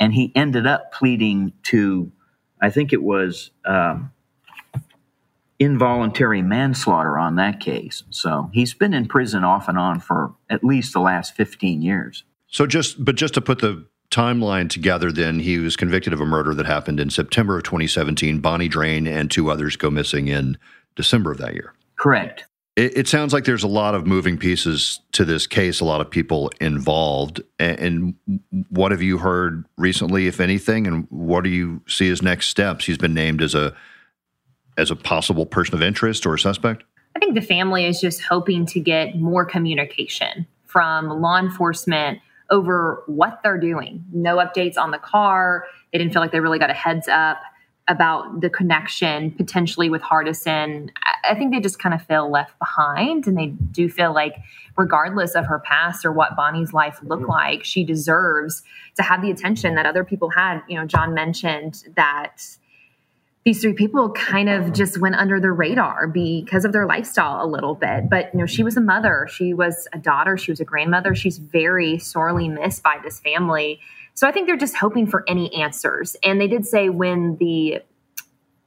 And 0.00 0.14
he 0.14 0.32
ended 0.34 0.66
up 0.66 0.92
pleading 0.92 1.52
to, 1.64 2.10
I 2.60 2.70
think 2.70 2.94
it 2.94 3.02
was 3.02 3.50
um, 3.66 4.12
involuntary 5.58 6.40
manslaughter 6.40 7.18
on 7.18 7.36
that 7.36 7.60
case. 7.60 8.02
So 8.08 8.50
he's 8.54 8.72
been 8.72 8.94
in 8.94 9.08
prison 9.08 9.44
off 9.44 9.68
and 9.68 9.78
on 9.78 10.00
for 10.00 10.34
at 10.48 10.64
least 10.64 10.94
the 10.94 11.00
last 11.00 11.36
15 11.36 11.82
years. 11.82 12.24
So 12.46 12.66
just, 12.66 13.04
but 13.04 13.16
just 13.16 13.34
to 13.34 13.42
put 13.42 13.58
the 13.58 13.86
timeline 14.16 14.70
together, 14.70 15.12
then 15.12 15.40
he 15.40 15.58
was 15.58 15.76
convicted 15.76 16.12
of 16.12 16.20
a 16.20 16.26
murder 16.26 16.54
that 16.54 16.66
happened 16.66 17.00
in 17.00 17.10
September 17.10 17.56
of 17.56 17.64
2017. 17.64 18.40
Bonnie 18.40 18.68
Drain 18.68 19.06
and 19.06 19.30
two 19.30 19.50
others 19.50 19.76
go 19.76 19.90
missing 19.90 20.28
in 20.28 20.56
December 20.94 21.32
of 21.32 21.38
that 21.38 21.54
year. 21.54 21.74
Correct. 21.96 22.44
It, 22.76 22.96
it 22.96 23.08
sounds 23.08 23.32
like 23.32 23.44
there's 23.44 23.62
a 23.62 23.68
lot 23.68 23.94
of 23.94 24.06
moving 24.06 24.38
pieces 24.38 25.00
to 25.12 25.24
this 25.24 25.46
case, 25.46 25.80
a 25.80 25.84
lot 25.84 26.00
of 26.00 26.10
people 26.10 26.50
involved. 26.60 27.42
And, 27.58 27.78
and 27.78 28.40
what 28.70 28.90
have 28.90 29.02
you 29.02 29.18
heard 29.18 29.66
recently, 29.76 30.26
if 30.26 30.40
anything? 30.40 30.86
And 30.86 31.06
what 31.10 31.44
do 31.44 31.50
you 31.50 31.82
see 31.86 32.10
as 32.10 32.22
next 32.22 32.48
steps? 32.48 32.86
He's 32.86 32.98
been 32.98 33.14
named 33.14 33.42
as 33.42 33.54
a 33.54 33.74
as 34.76 34.90
a 34.90 34.96
possible 34.96 35.46
person 35.46 35.74
of 35.74 35.82
interest 35.82 36.26
or 36.26 36.34
a 36.34 36.38
suspect? 36.38 36.84
I 37.14 37.18
think 37.18 37.34
the 37.34 37.40
family 37.40 37.86
is 37.86 38.00
just 38.00 38.22
hoping 38.22 38.66
to 38.66 38.80
get 38.80 39.16
more 39.16 39.44
communication 39.44 40.46
from 40.66 41.08
law 41.08 41.38
enforcement 41.38 42.20
over 42.50 43.02
what 43.06 43.40
they're 43.42 43.58
doing. 43.58 44.04
No 44.12 44.36
updates 44.36 44.76
on 44.76 44.90
the 44.90 44.98
car. 44.98 45.64
They 45.92 45.98
didn't 45.98 46.12
feel 46.12 46.22
like 46.22 46.32
they 46.32 46.40
really 46.40 46.58
got 46.58 46.70
a 46.70 46.74
heads 46.74 47.08
up 47.08 47.38
about 47.88 48.40
the 48.40 48.50
connection 48.50 49.30
potentially 49.30 49.88
with 49.88 50.02
Hardison. 50.02 50.90
I 51.28 51.34
think 51.34 51.52
they 51.52 51.60
just 51.60 51.78
kind 51.78 51.94
of 51.94 52.02
feel 52.02 52.30
left 52.30 52.58
behind 52.58 53.26
and 53.26 53.38
they 53.38 53.46
do 53.46 53.88
feel 53.88 54.12
like 54.12 54.34
regardless 54.76 55.34
of 55.34 55.46
her 55.46 55.60
past 55.60 56.04
or 56.04 56.12
what 56.12 56.36
Bonnie's 56.36 56.72
life 56.72 56.98
looked 57.02 57.22
mm-hmm. 57.22 57.30
like, 57.30 57.64
she 57.64 57.84
deserves 57.84 58.62
to 58.96 59.02
have 59.02 59.22
the 59.22 59.30
attention 59.30 59.76
that 59.76 59.86
other 59.86 60.04
people 60.04 60.30
had. 60.30 60.62
You 60.68 60.80
know, 60.80 60.86
John 60.86 61.14
mentioned 61.14 61.84
that 61.94 62.42
these 63.46 63.62
three 63.62 63.74
people 63.74 64.10
kind 64.10 64.48
of 64.48 64.72
just 64.72 64.98
went 64.98 65.14
under 65.14 65.38
the 65.38 65.52
radar 65.52 66.08
because 66.08 66.64
of 66.64 66.72
their 66.72 66.84
lifestyle 66.84 67.44
a 67.44 67.46
little 67.46 67.76
bit. 67.76 68.10
But 68.10 68.34
you 68.34 68.40
know, 68.40 68.46
she 68.46 68.64
was 68.64 68.76
a 68.76 68.80
mother, 68.80 69.28
she 69.30 69.54
was 69.54 69.86
a 69.92 69.98
daughter, 69.98 70.36
she 70.36 70.50
was 70.50 70.58
a 70.58 70.64
grandmother. 70.64 71.14
She's 71.14 71.38
very 71.38 71.96
sorely 72.00 72.48
missed 72.48 72.82
by 72.82 72.98
this 73.04 73.20
family. 73.20 73.78
So 74.14 74.26
I 74.26 74.32
think 74.32 74.48
they're 74.48 74.56
just 74.56 74.74
hoping 74.74 75.06
for 75.06 75.22
any 75.28 75.54
answers. 75.54 76.16
And 76.24 76.40
they 76.40 76.48
did 76.48 76.66
say 76.66 76.88
when 76.88 77.36
the 77.36 77.82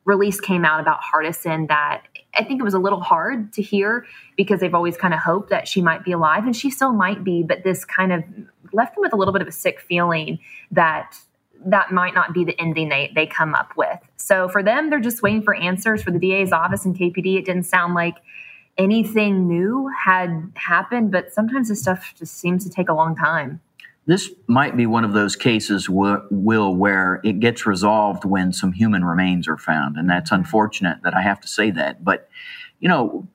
release 0.05 0.39
came 0.39 0.63
out 0.63 0.79
about 0.79 1.01
Hardison 1.01 1.67
that 1.67 2.03
I 2.33 2.45
think 2.45 2.61
it 2.61 2.63
was 2.63 2.73
a 2.73 2.79
little 2.79 3.01
hard 3.01 3.51
to 3.53 3.61
hear 3.61 4.05
because 4.37 4.61
they've 4.61 4.73
always 4.73 4.95
kind 4.95 5.13
of 5.13 5.19
hoped 5.19 5.49
that 5.49 5.67
she 5.67 5.81
might 5.81 6.05
be 6.05 6.13
alive 6.13 6.45
and 6.45 6.55
she 6.55 6.71
still 6.71 6.93
might 6.93 7.21
be, 7.21 7.43
but 7.43 7.65
this 7.65 7.83
kind 7.83 8.13
of 8.13 8.23
left 8.71 8.95
them 8.95 9.01
with 9.01 9.11
a 9.11 9.17
little 9.17 9.33
bit 9.33 9.41
of 9.41 9.47
a 9.49 9.51
sick 9.51 9.81
feeling 9.81 10.39
that 10.71 11.17
that 11.65 11.91
might 11.91 12.13
not 12.13 12.33
be 12.33 12.43
the 12.43 12.59
ending 12.59 12.89
they 12.89 13.11
they 13.13 13.25
come 13.25 13.53
up 13.53 13.75
with. 13.75 13.99
So 14.17 14.47
for 14.49 14.63
them, 14.63 14.89
they're 14.89 14.99
just 14.99 15.21
waiting 15.21 15.41
for 15.41 15.55
answers 15.55 16.01
for 16.01 16.11
the 16.11 16.19
DA's 16.19 16.51
office 16.51 16.85
and 16.85 16.97
KPD. 16.97 17.37
It 17.37 17.45
didn't 17.45 17.63
sound 17.63 17.93
like 17.93 18.15
anything 18.77 19.47
new 19.47 19.89
had 20.05 20.51
happened, 20.55 21.11
but 21.11 21.33
sometimes 21.33 21.69
this 21.69 21.81
stuff 21.81 22.13
just 22.17 22.37
seems 22.37 22.63
to 22.63 22.69
take 22.69 22.89
a 22.89 22.93
long 22.93 23.15
time. 23.15 23.61
This 24.05 24.31
might 24.47 24.75
be 24.75 24.87
one 24.87 25.03
of 25.03 25.13
those 25.13 25.35
cases, 25.35 25.87
will, 25.87 26.75
where 26.75 27.21
it 27.23 27.39
gets 27.39 27.67
resolved 27.67 28.25
when 28.25 28.53
some 28.53 28.71
human 28.71 29.05
remains 29.05 29.47
are 29.47 29.57
found, 29.57 29.97
and 29.97 30.09
that's 30.09 30.31
unfortunate 30.31 31.03
that 31.03 31.13
I 31.13 31.21
have 31.21 31.39
to 31.41 31.47
say 31.47 31.69
that. 31.71 32.03
But 32.03 32.29
you 32.79 32.87
know, 32.87 33.27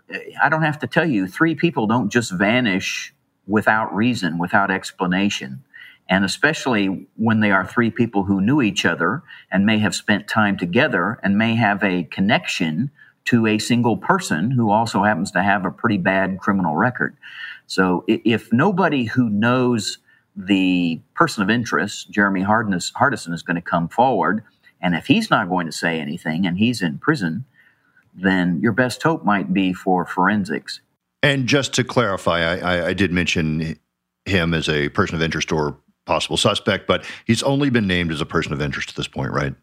I 0.43 0.49
don't 0.49 0.63
have 0.63 0.79
to 0.81 0.87
tell 0.87 1.07
you, 1.07 1.27
three 1.29 1.55
people 1.55 1.87
don't 1.87 2.11
just 2.11 2.33
vanish 2.33 3.15
without 3.47 3.95
reason, 3.95 4.39
without 4.39 4.71
explanation 4.71 5.63
and 6.09 6.25
especially 6.25 7.07
when 7.17 7.41
they 7.41 7.51
are 7.51 7.67
three 7.67 7.91
people 7.91 8.25
who 8.25 8.41
knew 8.41 8.61
each 8.61 8.85
other 8.85 9.23
and 9.51 9.65
may 9.65 9.79
have 9.79 9.95
spent 9.95 10.29
time 10.29 10.57
together 10.57 11.19
and 11.23 11.39
may 11.39 11.55
have 11.55 11.83
a 11.83 12.05
connection 12.05 12.91
to 13.27 13.47
a 13.47 13.59
single 13.59 13.97
person 13.97 14.51
who 14.51 14.71
also 14.71 15.03
happens 15.03 15.31
to 15.31 15.43
have 15.43 15.65
a 15.65 15.71
pretty 15.71 15.97
bad 15.97 16.39
criminal 16.39 16.77
record. 16.77 17.17
So 17.67 18.05
if 18.07 18.53
nobody 18.53 19.05
who 19.05 19.31
knows 19.31 19.99
the 20.37 21.01
person 21.15 21.43
of 21.43 21.49
interest, 21.49 22.11
Jeremy 22.11 22.43
Hardison, 22.43 23.33
is 23.33 23.43
going 23.43 23.55
to 23.57 23.63
come 23.63 23.89
forward, 23.89 24.45
and 24.81 24.95
if 24.95 25.07
he's 25.07 25.31
not 25.31 25.49
going 25.49 25.67
to 25.67 25.73
say 25.73 26.01
anything 26.01 26.47
and 26.47 26.59
he's 26.59 26.83
in 26.83 26.99
prison, 26.99 27.47
then 28.15 28.61
your 28.61 28.73
best 28.73 29.03
hope 29.03 29.25
might 29.25 29.55
be 29.55 29.73
for 29.73 30.05
forensics. 30.05 30.81
And 31.23 31.47
just 31.47 31.73
to 31.75 31.85
clarify, 31.85 32.41
I, 32.41 32.89
I 32.89 32.93
did 32.93 33.11
mention 33.11 33.79
him 34.27 34.53
as 34.53 34.69
a 34.69 34.91
person 34.91 35.17
of 35.17 35.23
interest 35.23 35.51
or 35.53 35.79
possible 36.05 36.37
suspect, 36.37 36.87
but 36.87 37.05
he's 37.27 37.43
only 37.43 37.71
been 37.71 37.87
named 37.87 38.13
as 38.13 38.21
a 38.21 38.27
person 38.27 38.53
of 38.53 38.61
interest 38.61 38.91
at 38.91 38.95
this 38.97 39.09
point, 39.09 39.33
right? 39.33 39.55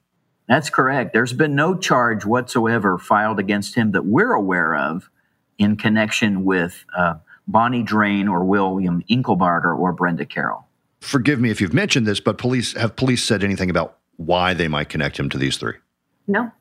That's 0.47 0.69
correct. 0.69 1.13
There's 1.13 1.33
been 1.33 1.55
no 1.55 1.77
charge 1.77 2.25
whatsoever 2.25 2.97
filed 2.97 3.39
against 3.39 3.75
him 3.75 3.91
that 3.91 4.05
we're 4.05 4.33
aware 4.33 4.75
of 4.75 5.09
in 5.57 5.77
connection 5.77 6.43
with 6.43 6.83
uh, 6.97 7.15
Bonnie 7.47 7.83
Drain 7.83 8.27
or 8.27 8.43
William 8.43 9.03
Inkelbarger 9.09 9.77
or 9.77 9.93
Brenda 9.93 10.25
Carroll. 10.25 10.67
Forgive 10.99 11.39
me 11.39 11.49
if 11.49 11.61
you've 11.61 11.73
mentioned 11.73 12.05
this, 12.05 12.19
but 12.19 12.37
police 12.37 12.73
have 12.73 12.95
police 12.95 13.23
said 13.23 13.43
anything 13.43 13.69
about 13.69 13.97
why 14.17 14.53
they 14.53 14.67
might 14.67 14.89
connect 14.89 15.17
him 15.17 15.29
to 15.29 15.37
these 15.37 15.57
three? 15.57 15.75
No, 16.27 16.51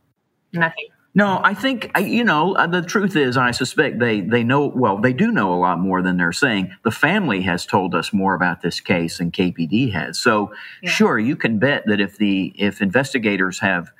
nothing. 0.52 0.86
No, 1.12 1.40
I 1.42 1.54
think 1.54 1.90
you 1.98 2.22
know 2.22 2.54
uh, 2.54 2.68
the 2.68 2.82
truth 2.82 3.16
is 3.16 3.36
I 3.36 3.50
suspect 3.50 3.98
they 3.98 4.20
they 4.20 4.44
know 4.44 4.66
well 4.66 4.96
they 4.96 5.12
do 5.12 5.32
know 5.32 5.52
a 5.52 5.58
lot 5.58 5.80
more 5.80 6.02
than 6.02 6.16
they're 6.16 6.32
saying. 6.32 6.76
The 6.84 6.92
family 6.92 7.42
has 7.42 7.66
told 7.66 7.94
us 7.94 8.12
more 8.12 8.34
about 8.34 8.62
this 8.62 8.78
case 8.78 9.18
than 9.18 9.32
KPD 9.32 9.92
has. 9.92 10.20
So 10.20 10.52
yeah. 10.82 10.90
sure, 10.90 11.18
you 11.18 11.34
can 11.34 11.58
bet 11.58 11.84
that 11.86 12.00
if 12.00 12.16
the 12.16 12.52
if 12.56 12.80
investigators 12.80 13.58
have 13.58 13.90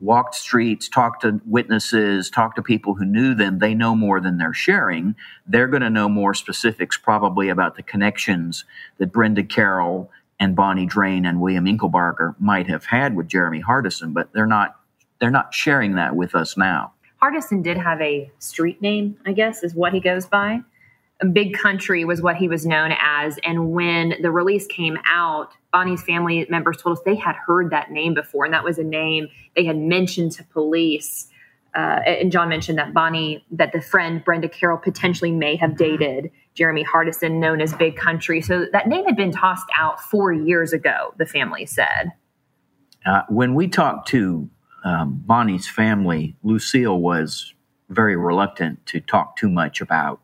walked 0.00 0.34
streets, 0.34 0.88
talked 0.88 1.22
to 1.22 1.40
witnesses, 1.44 2.30
talked 2.30 2.56
to 2.56 2.62
people 2.62 2.94
who 2.94 3.04
knew 3.04 3.34
them, 3.34 3.58
they 3.58 3.74
know 3.74 3.94
more 3.94 4.20
than 4.20 4.38
they're 4.38 4.54
sharing. 4.54 5.14
They're 5.46 5.68
going 5.68 5.82
to 5.82 5.90
know 5.90 6.08
more 6.08 6.34
specifics 6.34 6.96
probably 6.96 7.48
about 7.48 7.76
the 7.76 7.82
connections 7.82 8.64
that 8.98 9.12
Brenda 9.12 9.42
Carroll 9.42 10.10
and 10.38 10.56
Bonnie 10.56 10.86
Drain 10.86 11.26
and 11.26 11.40
William 11.40 11.66
Inkelbarger 11.66 12.34
might 12.40 12.66
have 12.68 12.86
had 12.86 13.14
with 13.14 13.28
Jeremy 13.28 13.62
Hardison, 13.62 14.14
but 14.14 14.32
they're 14.32 14.46
not 14.46 14.79
they're 15.20 15.30
not 15.30 15.54
sharing 15.54 15.94
that 15.94 16.16
with 16.16 16.34
us 16.34 16.56
now. 16.56 16.92
Hardison 17.22 17.62
did 17.62 17.76
have 17.76 18.00
a 18.00 18.30
street 18.38 18.80
name, 18.80 19.16
I 19.26 19.32
guess, 19.32 19.62
is 19.62 19.74
what 19.74 19.92
he 19.92 20.00
goes 20.00 20.26
by. 20.26 20.60
Big 21.32 21.52
Country 21.52 22.04
was 22.06 22.22
what 22.22 22.36
he 22.36 22.48
was 22.48 22.64
known 22.64 22.92
as. 22.98 23.38
And 23.44 23.72
when 23.72 24.14
the 24.22 24.30
release 24.30 24.66
came 24.66 24.96
out, 25.04 25.52
Bonnie's 25.70 26.02
family 26.02 26.46
members 26.48 26.78
told 26.78 26.96
us 26.96 27.04
they 27.04 27.14
had 27.14 27.36
heard 27.36 27.70
that 27.70 27.90
name 27.90 28.14
before, 28.14 28.46
and 28.46 28.54
that 28.54 28.64
was 28.64 28.78
a 28.78 28.84
name 28.84 29.28
they 29.54 29.64
had 29.64 29.76
mentioned 29.76 30.32
to 30.32 30.44
police. 30.44 31.28
Uh, 31.74 32.00
and 32.06 32.32
John 32.32 32.48
mentioned 32.48 32.78
that 32.78 32.94
Bonnie, 32.94 33.44
that 33.52 33.72
the 33.72 33.82
friend 33.82 34.24
Brenda 34.24 34.48
Carroll 34.48 34.78
potentially 34.78 35.30
may 35.30 35.56
have 35.56 35.76
dated 35.76 36.30
Jeremy 36.54 36.84
Hardison, 36.84 37.38
known 37.38 37.60
as 37.60 37.74
Big 37.74 37.96
Country. 37.96 38.40
So 38.40 38.66
that 38.72 38.88
name 38.88 39.04
had 39.04 39.16
been 39.16 39.30
tossed 39.30 39.68
out 39.78 40.00
four 40.00 40.32
years 40.32 40.72
ago, 40.72 41.14
the 41.18 41.26
family 41.26 41.66
said. 41.66 42.12
Uh, 43.06 43.22
when 43.28 43.54
we 43.54 43.68
talked 43.68 44.08
to 44.08 44.48
um, 44.84 45.22
Bonnie's 45.26 45.68
family, 45.68 46.36
Lucille 46.42 46.98
was 46.98 47.54
very 47.88 48.16
reluctant 48.16 48.84
to 48.86 49.00
talk 49.00 49.36
too 49.36 49.48
much 49.48 49.80
about 49.80 50.20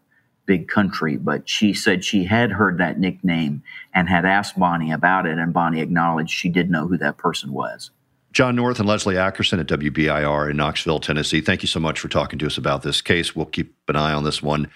Big 0.46 0.68
Country, 0.68 1.16
but 1.16 1.48
she 1.48 1.74
said 1.74 2.04
she 2.04 2.24
had 2.24 2.52
heard 2.52 2.78
that 2.78 2.98
nickname 2.98 3.62
and 3.92 4.08
had 4.08 4.24
asked 4.24 4.58
Bonnie 4.58 4.92
about 4.92 5.26
it, 5.26 5.38
and 5.38 5.52
Bonnie 5.52 5.80
acknowledged 5.80 6.30
she 6.30 6.48
did 6.48 6.70
know 6.70 6.86
who 6.86 6.96
that 6.98 7.18
person 7.18 7.52
was. 7.52 7.90
John 8.32 8.54
North 8.54 8.78
and 8.78 8.88
Leslie 8.88 9.14
Ackerson 9.14 9.60
at 9.60 9.66
WBIR 9.66 10.50
in 10.50 10.56
Knoxville, 10.56 11.00
Tennessee. 11.00 11.40
Thank 11.40 11.62
you 11.62 11.68
so 11.68 11.80
much 11.80 11.98
for 11.98 12.08
talking 12.08 12.38
to 12.38 12.46
us 12.46 12.58
about 12.58 12.82
this 12.82 13.00
case. 13.00 13.34
We'll 13.34 13.46
keep 13.46 13.74
an 13.88 13.96
eye 13.96 14.12
on 14.12 14.24
this 14.24 14.42
one. 14.42 14.68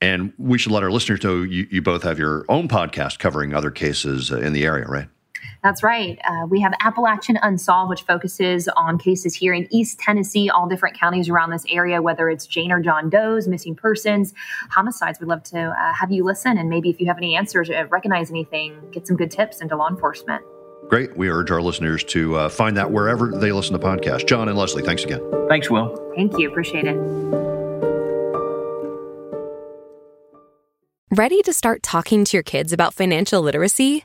And 0.00 0.34
we 0.36 0.58
should 0.58 0.72
let 0.72 0.82
our 0.82 0.90
listeners 0.90 1.24
know 1.24 1.42
you, 1.42 1.66
you 1.70 1.80
both 1.80 2.02
have 2.02 2.18
your 2.18 2.44
own 2.50 2.68
podcast 2.68 3.18
covering 3.18 3.54
other 3.54 3.70
cases 3.70 4.30
in 4.30 4.52
the 4.52 4.66
area, 4.66 4.84
right? 4.84 5.08
That's 5.62 5.82
right. 5.82 6.18
Uh, 6.24 6.46
we 6.48 6.60
have 6.60 6.72
Appalachian 6.80 7.38
Unsolved, 7.42 7.90
which 7.90 8.02
focuses 8.02 8.68
on 8.76 8.98
cases 8.98 9.34
here 9.34 9.52
in 9.52 9.66
East 9.70 9.98
Tennessee, 9.98 10.48
all 10.48 10.68
different 10.68 10.98
counties 10.98 11.28
around 11.28 11.50
this 11.50 11.64
area, 11.68 12.00
whether 12.00 12.28
it's 12.28 12.46
Jane 12.46 12.70
or 12.72 12.80
John 12.80 13.10
Doe's, 13.10 13.48
missing 13.48 13.74
persons, 13.74 14.34
homicides. 14.70 15.20
We'd 15.20 15.28
love 15.28 15.42
to 15.44 15.58
uh, 15.58 15.92
have 15.92 16.12
you 16.12 16.24
listen. 16.24 16.58
And 16.58 16.68
maybe 16.68 16.90
if 16.90 17.00
you 17.00 17.06
have 17.06 17.16
any 17.16 17.36
answers, 17.36 17.70
uh, 17.70 17.86
recognize 17.88 18.30
anything, 18.30 18.78
get 18.92 19.06
some 19.06 19.16
good 19.16 19.30
tips 19.30 19.60
into 19.60 19.76
law 19.76 19.88
enforcement. 19.88 20.42
Great. 20.88 21.16
We 21.16 21.28
urge 21.28 21.50
our 21.50 21.60
listeners 21.60 22.04
to 22.04 22.36
uh, 22.36 22.48
find 22.48 22.76
that 22.76 22.90
wherever 22.90 23.32
they 23.32 23.50
listen 23.50 23.72
to 23.72 23.84
podcasts. 23.84 24.26
John 24.26 24.48
and 24.48 24.56
Leslie, 24.56 24.82
thanks 24.82 25.02
again. 25.04 25.20
Thanks, 25.48 25.68
Will. 25.68 26.12
Thank 26.14 26.38
you. 26.38 26.48
Appreciate 26.48 26.86
it. 26.86 26.96
Ready 31.10 31.40
to 31.42 31.52
start 31.52 31.82
talking 31.82 32.24
to 32.24 32.36
your 32.36 32.42
kids 32.42 32.72
about 32.72 32.92
financial 32.92 33.40
literacy? 33.40 34.04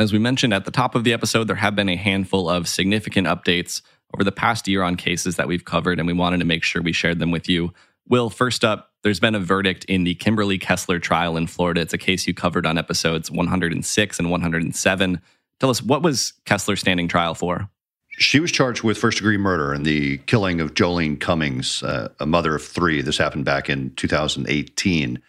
As 0.00 0.14
we 0.14 0.18
mentioned 0.18 0.54
at 0.54 0.64
the 0.64 0.70
top 0.70 0.94
of 0.94 1.04
the 1.04 1.12
episode, 1.12 1.46
there 1.46 1.56
have 1.56 1.76
been 1.76 1.90
a 1.90 1.94
handful 1.94 2.48
of 2.48 2.66
significant 2.66 3.26
updates 3.26 3.82
over 4.14 4.24
the 4.24 4.32
past 4.32 4.66
year 4.66 4.82
on 4.82 4.96
cases 4.96 5.36
that 5.36 5.46
we've 5.46 5.66
covered, 5.66 5.98
and 5.98 6.06
we 6.06 6.14
wanted 6.14 6.38
to 6.38 6.46
make 6.46 6.64
sure 6.64 6.80
we 6.80 6.94
shared 6.94 7.18
them 7.18 7.30
with 7.30 7.50
you. 7.50 7.74
Will, 8.08 8.30
first 8.30 8.64
up, 8.64 8.92
there's 9.02 9.20
been 9.20 9.34
a 9.34 9.40
verdict 9.40 9.84
in 9.84 10.04
the 10.04 10.14
Kimberly 10.14 10.56
Kessler 10.56 11.00
trial 11.00 11.36
in 11.36 11.46
Florida. 11.46 11.82
It's 11.82 11.92
a 11.92 11.98
case 11.98 12.26
you 12.26 12.32
covered 12.32 12.64
on 12.64 12.78
episodes 12.78 13.30
106 13.30 14.18
and 14.18 14.30
107. 14.30 15.20
Tell 15.58 15.68
us, 15.68 15.82
what 15.82 16.02
was 16.02 16.32
Kessler 16.46 16.76
standing 16.76 17.06
trial 17.06 17.34
for? 17.34 17.68
She 18.08 18.40
was 18.40 18.50
charged 18.50 18.82
with 18.82 18.96
first 18.96 19.18
degree 19.18 19.36
murder 19.36 19.74
in 19.74 19.82
the 19.82 20.16
killing 20.16 20.62
of 20.62 20.72
Joleen 20.72 21.20
Cummings, 21.20 21.82
uh, 21.82 22.08
a 22.18 22.24
mother 22.24 22.54
of 22.54 22.64
three. 22.64 23.02
This 23.02 23.18
happened 23.18 23.44
back 23.44 23.68
in 23.68 23.94
2018 23.96 25.20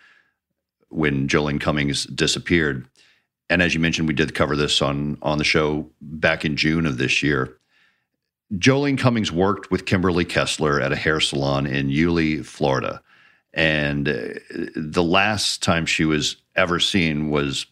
when 0.91 1.27
Joleen 1.27 1.59
Cummings 1.59 2.05
disappeared 2.05 2.87
and 3.51 3.61
as 3.61 3.73
you 3.73 3.81
mentioned, 3.81 4.07
we 4.07 4.13
did 4.13 4.33
cover 4.33 4.55
this 4.55 4.81
on 4.81 5.17
on 5.21 5.37
the 5.37 5.43
show 5.43 5.87
back 6.01 6.45
in 6.45 6.55
June 6.55 6.85
of 6.85 6.97
this 6.97 7.21
year. 7.21 7.57
Joleen 8.55 8.97
Cummings 8.97 9.31
worked 9.31 9.69
with 9.69 9.85
Kimberly 9.85 10.25
Kessler 10.25 10.81
at 10.81 10.93
a 10.93 10.95
hair 10.95 11.19
salon 11.19 11.67
in 11.67 11.89
Yulee, 11.89 12.43
Florida. 12.43 13.01
And 13.53 14.07
uh, 14.07 14.13
the 14.75 15.03
last 15.03 15.61
time 15.61 15.85
she 15.85 16.05
was 16.05 16.37
ever 16.55 16.79
seen 16.79 17.29
was 17.29 17.65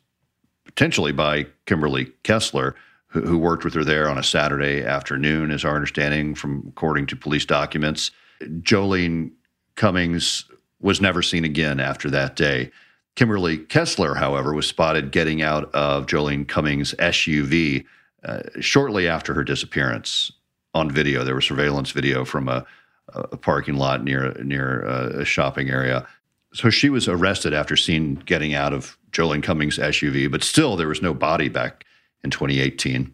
potentially 0.65 1.13
by 1.13 1.48
Kimberly 1.65 2.12
Kessler, 2.24 2.75
who, 3.07 3.21
who 3.21 3.38
worked 3.38 3.63
with 3.63 3.74
her 3.74 3.86
there 3.86 4.09
on 4.09 4.17
a 4.17 4.24
Saturday 4.24 4.83
afternoon, 4.83 5.51
is 5.51 5.63
our 5.63 5.75
understanding 5.75 6.36
from 6.36 6.65
according 6.67 7.07
to 7.07 7.15
police 7.15 7.45
documents. 7.45 8.12
Joleen 8.41 9.31
Cummings 9.75 10.45
was 10.81 11.00
never 11.00 11.21
seen 11.21 11.45
again 11.45 11.79
after 11.79 12.09
that 12.09 12.36
day. 12.36 12.71
Kimberly 13.15 13.57
Kessler, 13.57 14.15
however, 14.15 14.53
was 14.53 14.67
spotted 14.67 15.11
getting 15.11 15.41
out 15.41 15.73
of 15.73 16.05
Joleen 16.05 16.47
Cummings' 16.47 16.93
SUV 16.99 17.85
uh, 18.23 18.41
shortly 18.59 19.07
after 19.07 19.33
her 19.33 19.43
disappearance 19.43 20.31
on 20.73 20.91
video. 20.91 21.23
There 21.23 21.35
was 21.35 21.45
surveillance 21.45 21.91
video 21.91 22.25
from 22.25 22.47
a, 22.47 22.65
a 23.13 23.37
parking 23.37 23.75
lot 23.75 24.03
near 24.03 24.33
near 24.43 24.85
uh, 24.87 25.21
a 25.21 25.25
shopping 25.25 25.69
area. 25.69 26.07
So 26.53 26.69
she 26.69 26.89
was 26.89 27.07
arrested 27.07 27.53
after 27.53 27.75
seen 27.75 28.15
getting 28.15 28.53
out 28.53 28.73
of 28.73 28.97
Joleen 29.11 29.43
Cummings' 29.43 29.77
SUV, 29.77 30.31
but 30.31 30.43
still 30.43 30.75
there 30.75 30.87
was 30.87 31.01
no 31.01 31.13
body 31.13 31.49
back 31.49 31.85
in 32.23 32.31
2018. 32.31 33.13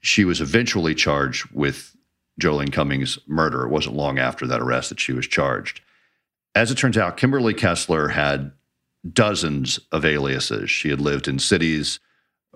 She 0.00 0.24
was 0.24 0.40
eventually 0.40 0.94
charged 0.94 1.50
with 1.50 1.96
Joleen 2.40 2.72
Cummings' 2.72 3.18
murder. 3.26 3.64
It 3.64 3.70
wasn't 3.70 3.96
long 3.96 4.18
after 4.18 4.46
that 4.46 4.60
arrest 4.60 4.90
that 4.90 5.00
she 5.00 5.12
was 5.12 5.26
charged. 5.26 5.80
As 6.54 6.70
it 6.70 6.78
turns 6.78 6.96
out, 6.96 7.16
Kimberly 7.16 7.54
Kessler 7.54 8.08
had 8.08 8.52
dozens 9.12 9.78
of 9.92 10.04
aliases. 10.04 10.70
She 10.70 10.88
had 10.88 11.00
lived 11.00 11.28
in 11.28 11.38
cities 11.38 12.00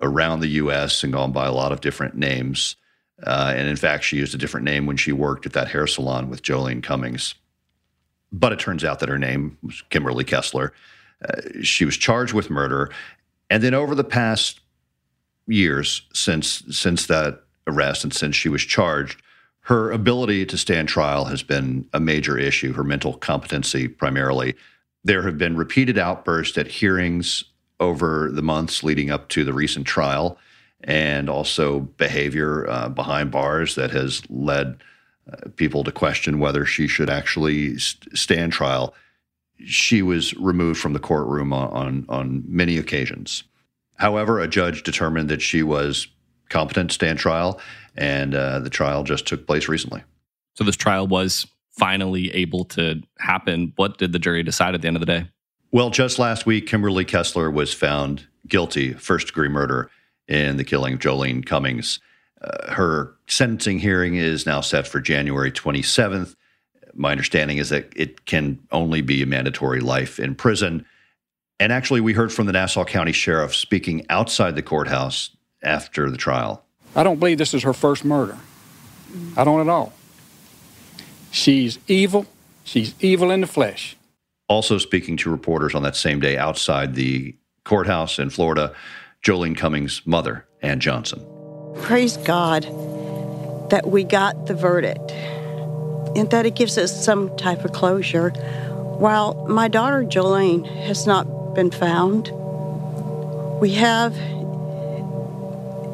around 0.01 0.39
the 0.39 0.47
U.S. 0.49 1.03
and 1.03 1.13
gone 1.13 1.31
by 1.31 1.45
a 1.45 1.53
lot 1.53 1.71
of 1.71 1.81
different 1.81 2.15
names. 2.15 2.75
Uh, 3.25 3.53
and 3.55 3.67
in 3.67 3.75
fact, 3.75 4.03
she 4.03 4.17
used 4.17 4.35
a 4.35 4.37
different 4.37 4.65
name 4.65 4.85
when 4.85 4.97
she 4.97 5.11
worked 5.11 5.45
at 5.45 5.53
that 5.53 5.69
hair 5.69 5.87
salon 5.87 6.29
with 6.29 6.41
Joleen 6.41 6.83
Cummings. 6.83 7.35
But 8.31 8.51
it 8.51 8.59
turns 8.59 8.83
out 8.83 8.99
that 8.99 9.09
her 9.09 9.19
name 9.19 9.57
was 9.61 9.83
Kimberly 9.89 10.23
Kessler. 10.23 10.73
Uh, 11.23 11.41
she 11.61 11.85
was 11.85 11.95
charged 11.95 12.33
with 12.33 12.49
murder. 12.49 12.91
And 13.49 13.63
then 13.63 13.73
over 13.73 13.95
the 13.95 14.03
past 14.03 14.59
years 15.47 16.03
since 16.13 16.63
since 16.71 17.05
that 17.07 17.43
arrest 17.67 18.03
and 18.03 18.13
since 18.13 18.35
she 18.35 18.49
was 18.49 18.63
charged, 18.63 19.21
her 19.61 19.91
ability 19.91 20.45
to 20.47 20.57
stand 20.57 20.89
trial 20.89 21.25
has 21.25 21.43
been 21.43 21.87
a 21.93 21.99
major 21.99 22.37
issue, 22.37 22.73
her 22.73 22.83
mental 22.83 23.13
competency 23.13 23.87
primarily. 23.87 24.55
There 25.03 25.23
have 25.23 25.37
been 25.37 25.57
repeated 25.57 25.97
outbursts 25.97 26.57
at 26.57 26.67
hearings 26.67 27.43
over 27.79 28.29
the 28.31 28.41
months 28.41 28.83
leading 28.83 29.11
up 29.11 29.29
to 29.29 29.43
the 29.43 29.53
recent 29.53 29.85
trial, 29.85 30.37
and 30.83 31.29
also 31.29 31.81
behavior 31.81 32.69
uh, 32.69 32.89
behind 32.89 33.31
bars 33.31 33.75
that 33.75 33.91
has 33.91 34.21
led 34.29 34.77
uh, 35.31 35.49
people 35.55 35.83
to 35.83 35.91
question 35.91 36.39
whether 36.39 36.65
she 36.65 36.87
should 36.87 37.09
actually 37.09 37.77
st- 37.77 38.17
stand 38.17 38.51
trial. 38.51 38.93
She 39.65 40.01
was 40.01 40.33
removed 40.35 40.79
from 40.79 40.93
the 40.93 40.99
courtroom 40.99 41.53
on, 41.53 41.69
on, 41.69 42.05
on 42.09 42.43
many 42.47 42.77
occasions. 42.77 43.43
However, 43.95 44.39
a 44.39 44.47
judge 44.47 44.83
determined 44.83 45.29
that 45.29 45.41
she 45.41 45.63
was 45.63 46.07
competent 46.49 46.89
to 46.89 46.95
stand 46.95 47.19
trial, 47.19 47.59
and 47.95 48.35
uh, 48.35 48.59
the 48.59 48.69
trial 48.69 49.03
just 49.03 49.25
took 49.25 49.47
place 49.47 49.67
recently. 49.67 50.03
So 50.55 50.63
this 50.63 50.75
trial 50.75 51.07
was 51.07 51.47
finally 51.73 52.31
able 52.33 52.65
to 52.65 53.01
happen. 53.19 53.73
What 53.75 53.97
did 53.97 54.13
the 54.13 54.19
jury 54.19 54.43
decide 54.43 54.75
at 54.75 54.81
the 54.81 54.87
end 54.87 54.97
of 54.97 55.01
the 55.01 55.05
day? 55.05 55.27
Well, 55.71 55.89
just 55.89 56.19
last 56.19 56.45
week, 56.45 56.67
Kimberly 56.67 57.03
Kessler 57.03 57.49
was 57.49 57.73
found 57.73 58.27
guilty, 58.47 58.93
first 58.93 59.27
degree 59.27 59.49
murder 59.49 59.89
in 60.27 60.57
the 60.57 60.63
killing 60.63 60.93
of 60.93 60.99
Joleen 60.99 61.45
Cummings. 61.45 61.99
Uh, 62.41 62.71
her 62.71 63.15
sentencing 63.27 63.79
hearing 63.79 64.15
is 64.15 64.45
now 64.45 64.61
set 64.61 64.87
for 64.87 64.99
January 64.99 65.51
27th. 65.51 66.35
My 66.93 67.11
understanding 67.11 67.57
is 67.57 67.69
that 67.69 67.91
it 67.95 68.25
can 68.25 68.59
only 68.71 69.01
be 69.01 69.23
a 69.23 69.25
mandatory 69.25 69.79
life 69.79 70.19
in 70.19 70.35
prison. 70.35 70.85
And 71.59 71.71
actually, 71.71 72.01
we 72.01 72.13
heard 72.13 72.31
from 72.31 72.45
the 72.45 72.51
Nassau 72.51 72.83
County 72.83 73.11
Sheriff 73.11 73.55
speaking 73.55 74.05
outside 74.09 74.55
the 74.55 74.61
courthouse 74.61 75.31
after 75.63 76.11
the 76.11 76.17
trial. 76.17 76.63
I 76.95 77.03
don't 77.03 77.19
believe 77.19 77.39
this 77.39 77.53
is 77.53 77.63
her 77.63 77.73
first 77.73 78.05
murder. 78.05 78.37
I 79.35 79.43
don't 79.43 79.61
at 79.61 79.69
all. 79.69 79.93
She's 81.33 81.79
evil. 81.87 82.27
She's 82.63 82.93
evil 82.99 83.31
in 83.31 83.41
the 83.41 83.47
flesh. 83.47 83.97
Also 84.47 84.77
speaking 84.77 85.17
to 85.17 85.31
reporters 85.31 85.73
on 85.73 85.81
that 85.81 85.95
same 85.95 86.19
day 86.19 86.37
outside 86.37 86.93
the 86.93 87.35
courthouse 87.65 88.19
in 88.19 88.29
Florida, 88.29 88.71
Joleen 89.23 89.57
Cummings' 89.57 90.03
mother, 90.05 90.45
Ann 90.61 90.79
Johnson. 90.79 91.25
Praise 91.81 92.17
God 92.17 92.65
that 93.71 93.87
we 93.87 94.03
got 94.03 94.45
the 94.45 94.53
verdict 94.53 95.09
and 96.15 96.29
that 96.29 96.45
it 96.45 96.55
gives 96.55 96.77
us 96.77 97.03
some 97.03 97.35
type 97.35 97.65
of 97.65 97.71
closure. 97.71 98.29
While 98.99 99.47
my 99.47 99.67
daughter 99.67 100.03
Joleen 100.03 100.67
has 100.85 101.07
not 101.07 101.55
been 101.55 101.71
found, 101.71 102.29
we 103.59 103.73
have 103.73 104.15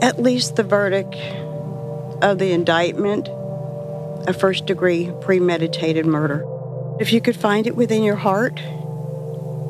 at 0.03 0.21
least 0.21 0.57
the 0.57 0.63
verdict 0.63 1.15
of 2.21 2.39
the 2.39 2.51
indictment 2.51 3.29
a 4.29 4.33
first 4.33 4.67
degree 4.67 5.11
premeditated 5.21 6.05
murder. 6.05 6.45
If 6.99 7.11
you 7.11 7.19
could 7.19 7.35
find 7.35 7.65
it 7.65 7.75
within 7.75 8.03
your 8.03 8.15
heart 8.15 8.57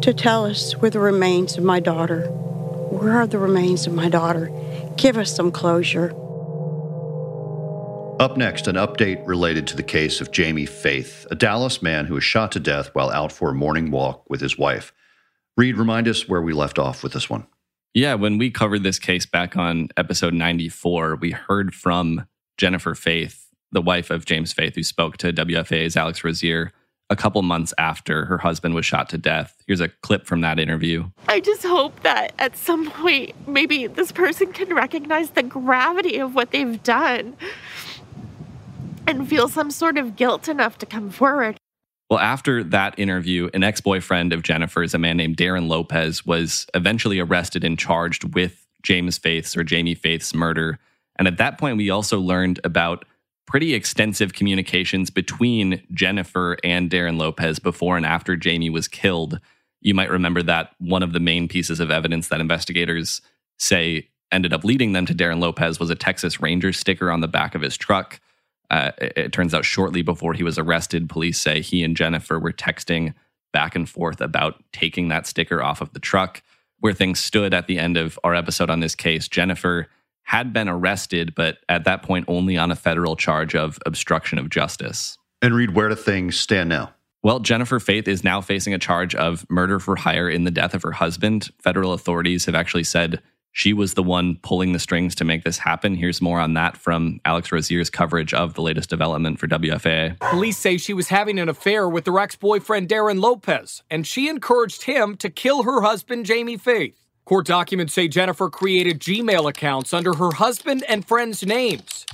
to 0.01 0.13
tell 0.13 0.45
us 0.45 0.73
where 0.73 0.91
the 0.91 0.99
remains 0.99 1.57
of 1.57 1.63
my 1.63 1.79
daughter, 1.79 2.27
where 2.27 3.13
are 3.13 3.27
the 3.27 3.39
remains 3.39 3.87
of 3.87 3.93
my 3.93 4.09
daughter? 4.09 4.51
Give 4.97 5.17
us 5.17 5.33
some 5.33 5.53
closure. 5.53 6.09
Up 8.19 8.35
next, 8.35 8.67
an 8.67 8.75
update 8.75 9.25
related 9.25 9.65
to 9.67 9.77
the 9.77 9.83
case 9.83 10.19
of 10.19 10.31
Jamie 10.31 10.65
Faith, 10.65 11.25
a 11.31 11.35
Dallas 11.35 11.81
man 11.81 12.05
who 12.05 12.15
was 12.15 12.25
shot 12.25 12.51
to 12.51 12.59
death 12.59 12.89
while 12.93 13.11
out 13.11 13.31
for 13.31 13.51
a 13.51 13.55
morning 13.55 13.91
walk 13.91 14.29
with 14.29 14.41
his 14.41 14.57
wife. 14.57 14.91
Reed, 15.55 15.77
remind 15.77 16.09
us 16.09 16.27
where 16.27 16.41
we 16.41 16.51
left 16.51 16.77
off 16.77 17.01
with 17.01 17.13
this 17.13 17.29
one. 17.29 17.47
Yeah, 17.93 18.15
when 18.15 18.37
we 18.37 18.51
covered 18.51 18.83
this 18.83 18.99
case 18.99 19.25
back 19.25 19.55
on 19.55 19.87
episode 19.95 20.33
94, 20.33 21.15
we 21.15 21.31
heard 21.31 21.73
from 21.73 22.27
Jennifer 22.57 22.93
Faith 22.93 23.48
the 23.71 23.81
wife 23.81 24.09
of 24.09 24.25
James 24.25 24.53
Faith, 24.53 24.75
who 24.75 24.83
spoke 24.83 25.17
to 25.17 25.33
WFAA's 25.33 25.95
Alex 25.95 26.23
Rozier 26.23 26.71
a 27.09 27.15
couple 27.15 27.41
months 27.41 27.73
after 27.77 28.25
her 28.25 28.37
husband 28.37 28.75
was 28.75 28.85
shot 28.85 29.09
to 29.09 29.17
death. 29.17 29.55
Here's 29.65 29.81
a 29.81 29.89
clip 29.89 30.27
from 30.27 30.41
that 30.41 30.59
interview. 30.59 31.09
I 31.27 31.39
just 31.39 31.63
hope 31.63 32.03
that 32.03 32.33
at 32.37 32.55
some 32.55 32.89
point, 32.91 33.47
maybe 33.47 33.87
this 33.87 34.11
person 34.11 34.53
can 34.53 34.73
recognize 34.75 35.31
the 35.31 35.43
gravity 35.43 36.19
of 36.19 36.35
what 36.35 36.51
they've 36.51 36.81
done 36.83 37.35
and 39.07 39.27
feel 39.27 39.47
some 39.47 39.71
sort 39.71 39.97
of 39.97 40.15
guilt 40.15 40.47
enough 40.47 40.77
to 40.79 40.85
come 40.85 41.09
forward. 41.09 41.57
Well, 42.09 42.19
after 42.19 42.63
that 42.63 42.97
interview, 42.97 43.49
an 43.53 43.63
ex 43.63 43.81
boyfriend 43.81 44.33
of 44.33 44.43
Jennifer's, 44.43 44.93
a 44.93 44.99
man 44.99 45.17
named 45.17 45.37
Darren 45.37 45.67
Lopez, 45.67 46.25
was 46.25 46.67
eventually 46.73 47.19
arrested 47.19 47.63
and 47.63 47.77
charged 47.77 48.35
with 48.35 48.65
James 48.83 49.17
Faith's 49.17 49.57
or 49.57 49.63
Jamie 49.63 49.95
Faith's 49.95 50.33
murder. 50.33 50.79
And 51.17 51.27
at 51.27 51.37
that 51.37 51.57
point, 51.57 51.77
we 51.77 51.89
also 51.89 52.19
learned 52.19 52.59
about 52.63 53.05
pretty 53.49 53.73
extensive 53.73 54.33
communications 54.33 55.09
between 55.09 55.81
Jennifer 55.91 56.55
and 56.63 56.87
Darren 56.87 57.17
Lopez 57.17 57.57
before 57.57 57.97
and 57.97 58.05
after 58.05 58.35
Jamie 58.35 58.69
was 58.69 58.87
killed. 58.87 59.39
You 59.81 59.95
might 59.95 60.11
remember 60.11 60.43
that 60.43 60.75
one 60.77 61.01
of 61.01 61.13
the 61.13 61.19
main 61.19 61.47
pieces 61.47 61.79
of 61.79 61.89
evidence 61.89 62.27
that 62.27 62.41
investigators 62.41 63.21
say 63.57 64.07
ended 64.31 64.53
up 64.53 64.63
leading 64.63 64.93
them 64.93 65.07
to 65.07 65.15
Darren 65.15 65.39
Lopez 65.39 65.79
was 65.79 65.89
a 65.89 65.95
Texas 65.95 66.39
Ranger 66.39 66.71
sticker 66.71 67.09
on 67.09 67.21
the 67.21 67.27
back 67.27 67.55
of 67.55 67.63
his 67.63 67.75
truck. 67.75 68.19
Uh, 68.69 68.91
it, 68.99 69.13
it 69.17 69.33
turns 69.33 69.55
out 69.55 69.65
shortly 69.65 70.03
before 70.03 70.35
he 70.35 70.43
was 70.43 70.59
arrested, 70.59 71.09
police 71.09 71.39
say 71.39 71.59
he 71.59 71.83
and 71.83 71.97
Jennifer 71.97 72.37
were 72.37 72.53
texting 72.53 73.15
back 73.51 73.75
and 73.75 73.89
forth 73.89 74.21
about 74.21 74.63
taking 74.73 75.07
that 75.07 75.25
sticker 75.25 75.63
off 75.63 75.81
of 75.81 75.91
the 75.93 75.99
truck. 75.99 76.43
Where 76.81 76.93
things 76.93 77.19
stood 77.19 77.55
at 77.55 77.65
the 77.65 77.79
end 77.79 77.97
of 77.97 78.19
our 78.23 78.35
episode 78.35 78.69
on 78.69 78.79
this 78.79 78.93
case, 78.93 79.27
Jennifer 79.27 79.87
had 80.23 80.53
been 80.53 80.69
arrested, 80.69 81.33
but 81.35 81.57
at 81.67 81.85
that 81.85 82.03
point 82.03 82.25
only 82.27 82.57
on 82.57 82.71
a 82.71 82.75
federal 82.75 83.15
charge 83.15 83.55
of 83.55 83.79
obstruction 83.85 84.37
of 84.37 84.49
justice. 84.49 85.17
And 85.41 85.55
Reed 85.55 85.75
where 85.75 85.89
do 85.89 85.95
things 85.95 86.37
stand 86.39 86.69
now? 86.69 86.93
Well, 87.21 87.39
Jennifer 87.39 87.79
Faith 87.79 88.07
is 88.07 88.23
now 88.23 88.39
facing 88.39 88.73
a 88.73 88.79
charge 88.79 89.13
of 89.15 89.45
murder 89.49 89.79
for 89.79 89.97
hire 89.97 90.29
in 90.29 90.45
the 90.45 90.51
death 90.51 90.73
of 90.73 90.83
her 90.83 90.93
husband. 90.93 91.49
Federal 91.61 91.91
authorities 91.91 92.45
have 92.45 92.55
actually 92.55 92.85
said 92.85 93.21
she 93.51 93.73
was 93.73 93.95
the 93.95 94.03
one 94.03 94.37
pulling 94.41 94.73
the 94.73 94.79
strings 94.79 95.15
to 95.15 95.25
make 95.25 95.43
this 95.43 95.57
happen. 95.57 95.95
Here's 95.95 96.21
more 96.21 96.39
on 96.39 96.53
that 96.53 96.77
from 96.77 97.19
Alex 97.25 97.51
Rozier's 97.51 97.89
coverage 97.89 98.33
of 98.33 98.53
the 98.53 98.61
latest 98.61 98.89
development 98.89 99.39
for 99.39 99.47
WFAA. 99.47 100.19
Police 100.19 100.57
say 100.57 100.77
she 100.77 100.93
was 100.93 101.09
having 101.09 101.39
an 101.39 101.49
affair 101.49 101.89
with 101.89 102.05
her 102.05 102.19
ex 102.19 102.35
boyfriend, 102.35 102.87
Darren 102.87 103.19
Lopez, 103.19 103.83
and 103.89 104.05
she 104.05 104.29
encouraged 104.29 104.83
him 104.83 105.15
to 105.17 105.29
kill 105.29 105.63
her 105.63 105.81
husband, 105.81 106.25
Jamie 106.25 106.57
Faith. 106.57 106.95
Court 107.29 107.45
documents 107.45 107.93
say 107.93 108.07
Jennifer 108.07 108.49
created 108.49 108.99
Gmail 108.99 109.47
accounts 109.47 109.93
under 109.93 110.15
her 110.15 110.31
husband 110.31 110.83
and 110.89 111.05
friends' 111.05 111.45
names, 111.45 112.07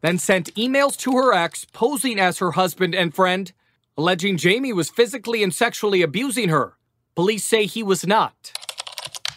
then 0.00 0.16
sent 0.16 0.54
emails 0.54 0.96
to 1.00 1.12
her 1.16 1.34
ex 1.34 1.66
posing 1.66 2.18
as 2.18 2.38
her 2.38 2.52
husband 2.52 2.94
and 2.94 3.14
friend, 3.14 3.52
alleging 3.94 4.38
Jamie 4.38 4.72
was 4.72 4.88
physically 4.88 5.42
and 5.42 5.54
sexually 5.54 6.00
abusing 6.00 6.48
her. 6.48 6.78
Police 7.14 7.44
say 7.44 7.66
he 7.66 7.82
was 7.82 8.06
not. 8.06 8.54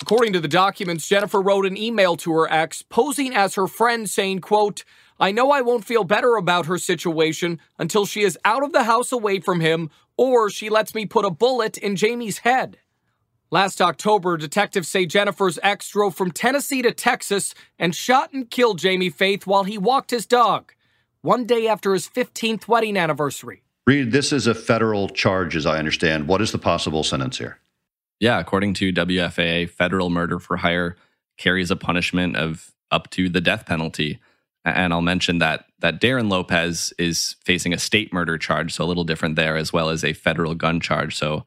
According 0.02 0.32
to 0.32 0.40
the 0.40 0.48
documents, 0.48 1.10
Jennifer 1.10 1.42
wrote 1.42 1.66
an 1.66 1.76
email 1.76 2.16
to 2.16 2.32
her 2.32 2.50
ex 2.50 2.82
posing 2.82 3.36
as 3.36 3.56
her 3.56 3.68
friend 3.68 4.10
saying, 4.10 4.40
quote, 4.40 4.86
I 5.20 5.34
know 5.34 5.52
I 5.52 5.60
won't 5.60 5.84
feel 5.84 6.06
better 6.06 6.38
about 6.38 6.68
her 6.68 6.78
situation 6.78 7.60
until 7.78 8.06
she 8.06 8.22
is 8.22 8.40
out 8.46 8.64
of 8.64 8.72
the 8.72 8.86
house 8.86 9.12
away 9.12 9.42
from 9.42 9.60
him 9.60 9.90
or 10.16 10.50
she 10.50 10.70
lets 10.70 10.96
me 10.96 11.06
put 11.06 11.26
a 11.26 11.30
bullet 11.32 11.78
in 11.78 11.98
Jamie's 11.98 12.38
head. 12.38 12.78
Last 13.52 13.80
October, 13.80 14.38
detectives 14.38 14.88
say 14.88 15.06
Jennifer's 15.06 15.60
ex 15.62 15.90
drove 15.90 16.16
from 16.16 16.32
Tennessee 16.32 16.82
to 16.82 16.92
Texas 16.92 17.54
and 17.78 17.96
shot 17.96 18.34
and 18.34 18.50
killed 18.50 18.80
Jamie 18.80 19.12
Faith 19.12 19.46
while 19.46 19.64
he 19.64 19.78
walked 19.78 20.12
his 20.12 20.26
dog, 20.26 20.74
one 21.22 21.46
day 21.46 21.68
after 21.68 21.94
his 21.94 22.08
15th 22.08 22.68
wedding 22.68 22.98
anniversary. 22.98 23.62
Reed, 23.86 24.12
this 24.12 24.34
is 24.34 24.48
a 24.48 24.56
federal 24.56 25.10
charge, 25.10 25.56
as 25.56 25.68
I 25.68 25.78
understand. 25.78 26.28
What 26.28 26.42
is 26.42 26.52
the 26.52 26.58
possible 26.58 27.04
sentence 27.04 27.38
here? 27.38 27.60
Yeah, 28.20 28.40
according 28.40 28.74
to 28.76 28.92
WFAA, 28.92 29.70
federal 29.70 30.10
murder 30.10 30.40
for 30.40 30.58
hire 30.58 30.96
carries 31.38 31.70
a 31.70 31.76
punishment 31.76 32.36
of 32.36 32.72
up 32.90 33.12
to 33.12 33.30
the 33.30 33.42
death 33.42 33.68
penalty. 33.68 34.20
And 34.64 34.92
I'll 34.92 35.02
mention 35.02 35.38
that 35.40 35.66
that 35.80 36.02
Darren 36.02 36.32
Lopez 36.32 36.94
is 36.98 37.36
facing 37.44 37.74
a 37.74 37.78
state 37.78 38.12
murder 38.12 38.40
charge, 38.40 38.74
so 38.74 38.84
a 38.84 38.88
little 38.88 39.04
different 39.04 39.36
there, 39.36 39.56
as 39.56 39.72
well 39.72 39.90
as 39.90 40.04
a 40.04 40.14
federal 40.14 40.56
gun 40.56 40.80
charge. 40.80 41.16
So 41.16 41.46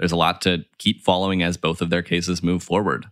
there's 0.00 0.12
a 0.12 0.16
lot 0.16 0.40
to 0.40 0.64
keep 0.78 1.02
following 1.02 1.42
as 1.42 1.58
both 1.58 1.82
of 1.82 1.90
their 1.90 2.02
cases 2.02 2.42
move 2.42 2.62
forward. 2.62 3.06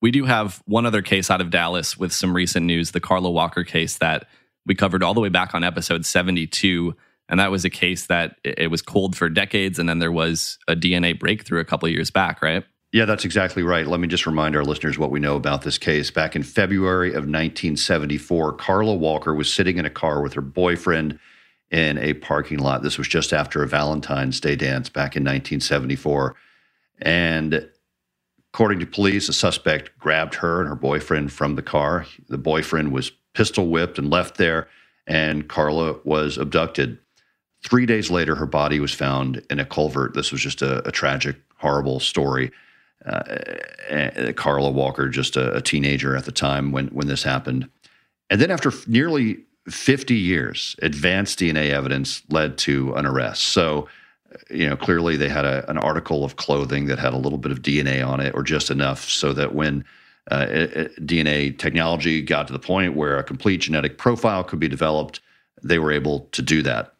We 0.00 0.12
do 0.12 0.24
have 0.24 0.62
one 0.66 0.86
other 0.86 1.02
case 1.02 1.30
out 1.30 1.40
of 1.40 1.50
Dallas 1.50 1.98
with 1.98 2.12
some 2.12 2.34
recent 2.34 2.64
news, 2.64 2.92
the 2.92 3.00
Carla 3.00 3.28
Walker 3.28 3.64
case 3.64 3.98
that 3.98 4.28
we 4.64 4.76
covered 4.76 5.02
all 5.02 5.14
the 5.14 5.20
way 5.20 5.30
back 5.30 5.52
on 5.52 5.64
episode 5.64 6.06
72 6.06 6.94
and 7.30 7.40
that 7.40 7.50
was 7.50 7.64
a 7.64 7.70
case 7.70 8.06
that 8.06 8.38
it 8.44 8.70
was 8.70 8.80
cold 8.80 9.16
for 9.16 9.28
decades 9.28 9.78
and 9.78 9.88
then 9.88 9.98
there 9.98 10.12
was 10.12 10.58
a 10.68 10.74
dna 10.74 11.18
breakthrough 11.18 11.60
a 11.60 11.64
couple 11.64 11.88
years 11.88 12.10
back 12.10 12.40
right? 12.42 12.64
Yeah 12.92 13.04
that's 13.04 13.24
exactly 13.24 13.62
right. 13.62 13.86
Let 13.86 14.00
me 14.00 14.08
just 14.08 14.26
remind 14.26 14.54
our 14.56 14.64
listeners 14.64 14.98
what 14.98 15.10
we 15.10 15.20
know 15.20 15.36
about 15.36 15.62
this 15.62 15.78
case. 15.78 16.10
Back 16.10 16.36
in 16.36 16.42
february 16.42 17.10
of 17.10 17.24
1974 17.24 18.52
carla 18.54 18.94
walker 18.94 19.34
was 19.34 19.52
sitting 19.52 19.78
in 19.78 19.86
a 19.86 19.90
car 19.90 20.22
with 20.22 20.34
her 20.34 20.42
boyfriend 20.42 21.18
in 21.70 21.98
a 21.98 22.14
parking 22.14 22.58
lot. 22.58 22.82
This 22.82 22.98
was 22.98 23.08
just 23.08 23.32
after 23.32 23.62
a 23.62 23.68
valentine's 23.68 24.40
day 24.40 24.56
dance 24.56 24.88
back 24.88 25.16
in 25.16 25.22
1974 25.22 26.34
and 27.00 27.68
according 28.52 28.80
to 28.80 28.86
police 28.86 29.28
a 29.28 29.32
suspect 29.32 29.96
grabbed 29.98 30.34
her 30.34 30.60
and 30.60 30.68
her 30.68 30.74
boyfriend 30.74 31.32
from 31.32 31.54
the 31.54 31.62
car. 31.62 32.06
The 32.28 32.38
boyfriend 32.38 32.92
was 32.92 33.12
pistol 33.34 33.68
whipped 33.68 33.98
and 33.98 34.10
left 34.10 34.36
there 34.36 34.68
and 35.06 35.48
carla 35.48 35.96
was 36.04 36.38
abducted. 36.38 36.98
Three 37.64 37.86
days 37.86 38.10
later, 38.10 38.36
her 38.36 38.46
body 38.46 38.78
was 38.78 38.92
found 38.92 39.42
in 39.50 39.58
a 39.58 39.64
culvert. 39.64 40.14
This 40.14 40.30
was 40.30 40.40
just 40.40 40.62
a, 40.62 40.86
a 40.86 40.92
tragic, 40.92 41.36
horrible 41.56 41.98
story. 41.98 42.52
Uh, 43.04 44.32
Carla 44.36 44.70
Walker, 44.70 45.08
just 45.08 45.36
a, 45.36 45.54
a, 45.54 45.62
teenager 45.62 46.16
at 46.16 46.24
the 46.24 46.32
time 46.32 46.72
when 46.72 46.88
when 46.88 47.06
this 47.06 47.22
happened, 47.22 47.68
and 48.28 48.40
then 48.40 48.50
after 48.50 48.72
nearly 48.86 49.38
50 49.68 50.14
years, 50.14 50.76
advanced 50.82 51.38
DNA 51.38 51.70
evidence 51.70 52.22
led 52.30 52.58
to 52.58 52.94
an 52.94 53.06
arrest. 53.06 53.42
So, 53.42 53.88
you 54.50 54.68
know, 54.68 54.76
clearly 54.76 55.16
they 55.16 55.28
had 55.28 55.44
a, 55.44 55.68
an 55.70 55.78
article 55.78 56.24
of 56.24 56.36
clothing 56.36 56.86
that 56.86 56.98
had 56.98 57.14
a 57.14 57.18
little 57.18 57.38
bit 57.38 57.52
of 57.52 57.62
DNA 57.62 58.06
on 58.06 58.20
it, 58.20 58.34
or 58.34 58.42
just 58.42 58.70
enough 58.70 59.08
so 59.08 59.32
that 59.32 59.54
when 59.54 59.84
uh, 60.30 60.46
DNA 61.00 61.56
technology 61.56 62.20
got 62.20 62.46
to 62.46 62.52
the 62.52 62.58
point 62.58 62.94
where 62.94 63.18
a 63.18 63.24
complete 63.24 63.62
genetic 63.62 63.96
profile 63.96 64.44
could 64.44 64.58
be 64.58 64.68
developed, 64.68 65.20
they 65.62 65.78
were 65.78 65.92
able 65.92 66.28
to 66.32 66.42
do 66.42 66.62
that. 66.62 66.94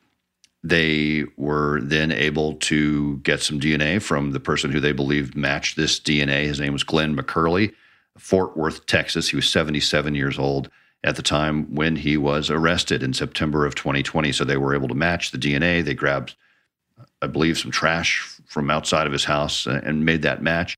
They 0.65 1.25
were 1.37 1.81
then 1.83 2.11
able 2.11 2.55
to 2.55 3.19
get 3.19 3.43
some 3.43 3.61
DNA 3.61 4.03
from 4.03 4.33
the 4.33 4.41
person 4.41 4.73
who 4.73 4.81
they 4.81 4.93
believed 4.93 5.37
matched 5.37 5.77
this 5.77 6.01
DNA. 6.01 6.45
His 6.45 6.59
name 6.59 6.73
was 6.73 6.83
Glenn 6.83 7.17
McCurley, 7.17 7.75
Fort 8.17 8.57
Worth, 8.57 8.87
Texas. 8.87 9.29
He 9.29 9.37
was 9.37 9.49
77 9.49 10.15
years 10.15 10.39
old 10.39 10.69
at 11.05 11.17
the 11.17 11.23
time 11.23 11.75
when 11.75 11.97
he 11.97 12.17
was 12.17 12.51
arrested 12.51 13.03
in 13.03 13.13
September 13.13 13.65
of 13.65 13.75
2020. 13.75 14.33
So 14.33 14.45
they 14.45 14.57
were 14.57 14.75
able 14.75 14.89
to 14.89 14.95
match 14.95 15.31
the 15.31 15.39
DNA. 15.39 15.85
They 15.85 15.95
grabbed, 15.95 16.35
I 17.23 17.27
believe, 17.29 17.59
some 17.59 17.71
trash 17.71 18.21
from 18.47 18.71
outside 18.71 19.07
of 19.07 19.13
his 19.13 19.25
house 19.25 19.67
and 19.67 20.05
made 20.05 20.23
that 20.23 20.43
match. 20.43 20.77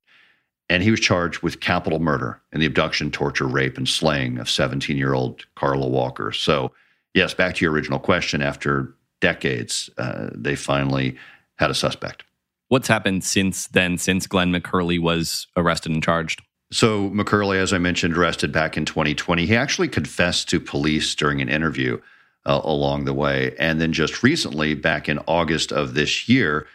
And 0.69 0.83
he 0.83 0.91
was 0.91 1.01
charged 1.01 1.43
with 1.43 1.61
capital 1.61 1.99
murder 1.99 2.41
and 2.53 2.63
the 2.63 2.67
abduction, 2.67 3.11
torture, 3.11 3.47
rape, 3.47 3.77
and 3.77 3.89
slaying 3.89 4.39
of 4.39 4.49
17 4.49 4.97
year 4.97 5.15
old 5.15 5.47
Carla 5.57 5.89
Walker. 5.89 6.33
So, 6.33 6.71
yes, 7.15 7.35
back 7.35 7.57
to 7.57 7.65
your 7.65 7.73
original 7.73 7.99
question 7.99 8.41
after 8.41 8.95
decades, 9.21 9.91
uh, 9.99 10.31
they 10.33 10.55
finally 10.55 11.17
had 11.57 11.71
a 11.71 11.75
suspect. 11.75 12.25
What's 12.69 12.87
happened 12.87 13.25
since 13.25 13.67
then, 13.67 13.99
since 13.99 14.29
Glenn 14.29 14.53
McCurley 14.53 15.01
was 15.01 15.49
arrested 15.57 15.91
and 15.91 16.03
charged? 16.03 16.41
So, 16.73 17.11
McCurley, 17.11 17.57
as 17.57 17.73
I 17.73 17.79
mentioned, 17.79 18.17
arrested 18.17 18.53
back 18.53 18.77
in 18.77 18.85
2020. 18.85 19.45
He 19.45 19.57
actually 19.57 19.89
confessed 19.89 20.49
to 20.51 20.61
police 20.61 21.15
during 21.17 21.41
an 21.41 21.49
interview 21.49 22.01
uh, 22.47 22.61
along 22.63 23.05
the 23.05 23.13
way. 23.13 23.57
And 23.59 23.81
then 23.81 23.93
just 23.93 24.23
recently, 24.23 24.75
back 24.75 25.09
in 25.09 25.19
August 25.27 25.73
of 25.73 25.95
this 25.95 26.29
year, 26.29 26.67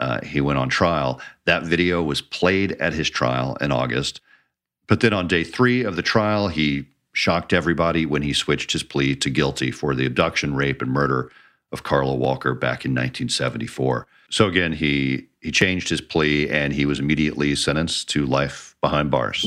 uh, 0.00 0.20
he 0.22 0.40
went 0.40 0.58
on 0.58 0.68
trial. 0.68 1.20
That 1.44 1.64
video 1.64 2.02
was 2.02 2.22
played 2.22 2.72
at 2.72 2.94
his 2.94 3.10
trial 3.10 3.56
in 3.60 3.72
August. 3.72 4.20
But 4.86 5.00
then 5.00 5.12
on 5.12 5.28
day 5.28 5.44
three 5.44 5.84
of 5.84 5.96
the 5.96 6.02
trial, 6.02 6.48
he 6.48 6.86
shocked 7.12 7.52
everybody 7.52 8.06
when 8.06 8.22
he 8.22 8.32
switched 8.32 8.72
his 8.72 8.82
plea 8.82 9.14
to 9.16 9.30
guilty 9.30 9.70
for 9.70 9.94
the 9.94 10.06
abduction, 10.06 10.54
rape, 10.54 10.80
and 10.80 10.90
murder 10.90 11.30
of 11.72 11.82
Carla 11.82 12.14
Walker 12.14 12.54
back 12.54 12.84
in 12.84 12.92
1974. 12.92 14.06
So 14.30 14.46
again, 14.46 14.72
he 14.72 15.28
he 15.42 15.50
changed 15.50 15.88
his 15.88 16.00
plea 16.00 16.48
and 16.48 16.72
he 16.72 16.86
was 16.86 17.00
immediately 17.00 17.54
sentenced 17.56 18.08
to 18.10 18.24
life 18.24 18.76
behind 18.80 19.10
bars. 19.10 19.44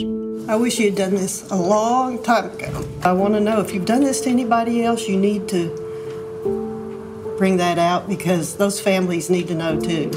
I 0.49 0.55
wish 0.55 0.77
you 0.77 0.89
had 0.89 0.97
done 0.97 1.15
this 1.15 1.49
a 1.49 1.55
long 1.55 2.21
time 2.21 2.51
ago. 2.51 2.87
I 3.01 3.13
want 3.13 3.33
to 3.33 3.39
know 3.39 3.61
if 3.61 3.73
you've 3.73 3.85
done 3.85 4.01
this 4.01 4.21
to 4.21 4.29
anybody 4.29 4.83
else, 4.83 5.07
you 5.07 5.17
need 5.17 5.47
to 5.49 7.35
bring 7.37 7.57
that 7.57 7.77
out 7.77 8.09
because 8.09 8.57
those 8.57 8.79
families 8.79 9.29
need 9.29 9.47
to 9.47 9.55
know 9.55 9.79
too. 9.79 10.11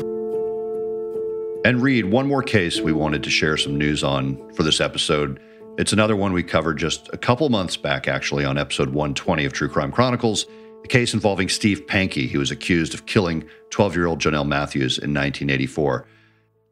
And 1.65 1.81
Reed, 1.81 2.07
one 2.07 2.27
more 2.27 2.43
case 2.43 2.81
we 2.81 2.93
wanted 2.93 3.23
to 3.23 3.31
share 3.31 3.57
some 3.57 3.79
news 3.79 4.03
on 4.03 4.53
for 4.55 4.65
this 4.65 4.81
episode. 4.81 5.39
It's 5.77 5.93
another 5.93 6.17
one 6.17 6.33
we 6.33 6.43
covered 6.43 6.79
just 6.79 7.09
a 7.13 7.17
couple 7.17 7.49
months 7.51 7.77
back, 7.77 8.09
actually, 8.09 8.45
on 8.45 8.59
episode 8.59 8.89
120 8.89 9.45
of 9.45 9.53
True 9.53 9.69
Crime 9.69 9.93
Chronicles 9.93 10.47
case 10.89 11.15
involving 11.15 11.49
Steve 11.49 11.87
Pankey, 11.87 12.29
who 12.29 12.39
was 12.39 12.51
accused 12.51 12.95
of 12.95 13.07
killing 13.07 13.49
12 13.71 13.95
year 13.95 14.07
old 14.07 14.21
Jonelle 14.21 14.47
Matthews 14.47 14.99
in 14.99 15.15
1984. 15.15 16.07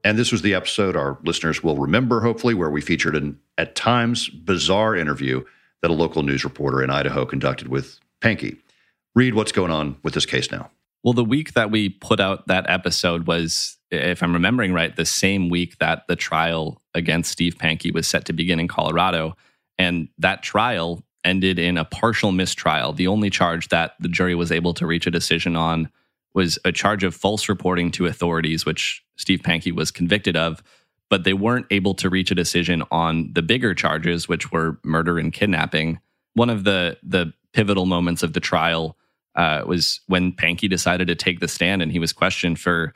And 0.05 0.19
this 0.19 0.31
was 0.31 0.43
the 0.43 0.55
episode 0.55 0.97
our 0.97 1.19
listeners 1.25 1.63
will 1.63 1.77
remember, 1.77 2.21
hopefully, 2.21 2.55
where 2.55 2.71
we 2.71 2.81
featured 2.81 3.17
an 3.17 3.41
at 3.59 3.75
times 3.75 4.29
bizarre 4.29 4.95
interview 4.95 5.45
that 5.83 5.91
a 5.91 5.95
local 5.95 6.23
news 6.23 6.45
reporter 6.45 6.83
in 6.83 6.91
Idaho 6.91 7.27
conducted 7.27 7.69
with 7.69 7.99
Pankey. 8.21 8.59
Reed 9.15 9.35
what's 9.35 9.53
going 9.53 9.71
on 9.71 9.97
with 10.03 10.15
this 10.15 10.27
case 10.27 10.51
now. 10.51 10.71
Well, 11.03 11.13
the 11.13 11.25
week 11.25 11.55
that 11.55 11.71
we 11.71 11.89
put 11.89 12.21
out 12.21 12.47
that 12.49 12.69
episode 12.69 13.27
was, 13.27 13.79
if 13.91 14.23
I'm 14.23 14.33
remembering 14.33 14.73
right, 14.73 14.95
the 14.95 15.05
same 15.05 15.49
week 15.49 15.79
that 15.79 16.03
the 16.09 16.17
trial 16.17 16.83
against 16.95 17.31
Steve 17.31 17.57
Pankey 17.57 17.93
was 17.93 18.07
set 18.07 18.25
to 18.27 18.33
begin 18.33 18.61
in 18.61 18.69
Colorado. 18.69 19.37
And 19.79 20.09
that 20.19 20.43
trial 20.43 21.05
ended 21.27 21.59
in 21.59 21.77
a 21.77 21.85
partial 21.85 22.33
mistrial. 22.33 22.95
The 22.95 23.09
only 23.09 23.31
charge 23.31 23.69
that 23.69 23.95
the 24.01 24.09
jury 24.09 24.35
was 24.35 24.51
able 24.51 24.73
to 24.75 24.87
reach 24.87 25.07
a 25.07 25.11
decision 25.11 25.57
on 25.57 25.91
was 26.33 26.59
a 26.65 26.73
charge 26.73 27.05
of 27.05 27.15
false 27.15 27.49
reporting 27.49 27.91
to 27.93 28.07
authorities, 28.07 28.65
which 28.65 29.03
Steve 29.17 29.41
Pankey 29.41 29.73
was 29.73 29.91
convicted 29.91 30.37
of. 30.37 30.63
but 31.09 31.25
they 31.25 31.35
weren't 31.35 31.67
able 31.71 31.95
to 31.95 32.11
reach 32.11 32.31
a 32.31 32.35
decision 32.35 32.83
on 32.91 33.31
the 33.33 33.43
bigger 33.43 33.75
charges, 33.75 34.29
which 34.29 34.51
were 34.51 34.79
murder 34.85 35.19
and 35.19 35.33
kidnapping. 35.33 36.01
One 36.35 36.51
of 36.51 36.65
the 36.65 36.99
the 37.03 37.33
pivotal 37.53 37.87
moments 37.87 38.23
of 38.23 38.33
the 38.33 38.41
trial 38.41 38.97
uh, 39.35 39.63
was 39.67 40.01
when 40.07 40.33
Pankey 40.33 40.69
decided 40.69 41.09
to 41.09 41.15
take 41.15 41.41
the 41.41 41.49
stand, 41.49 41.83
and 41.83 41.93
he 41.93 41.99
was 41.99 42.13
questioned 42.13 42.59
for 42.59 42.93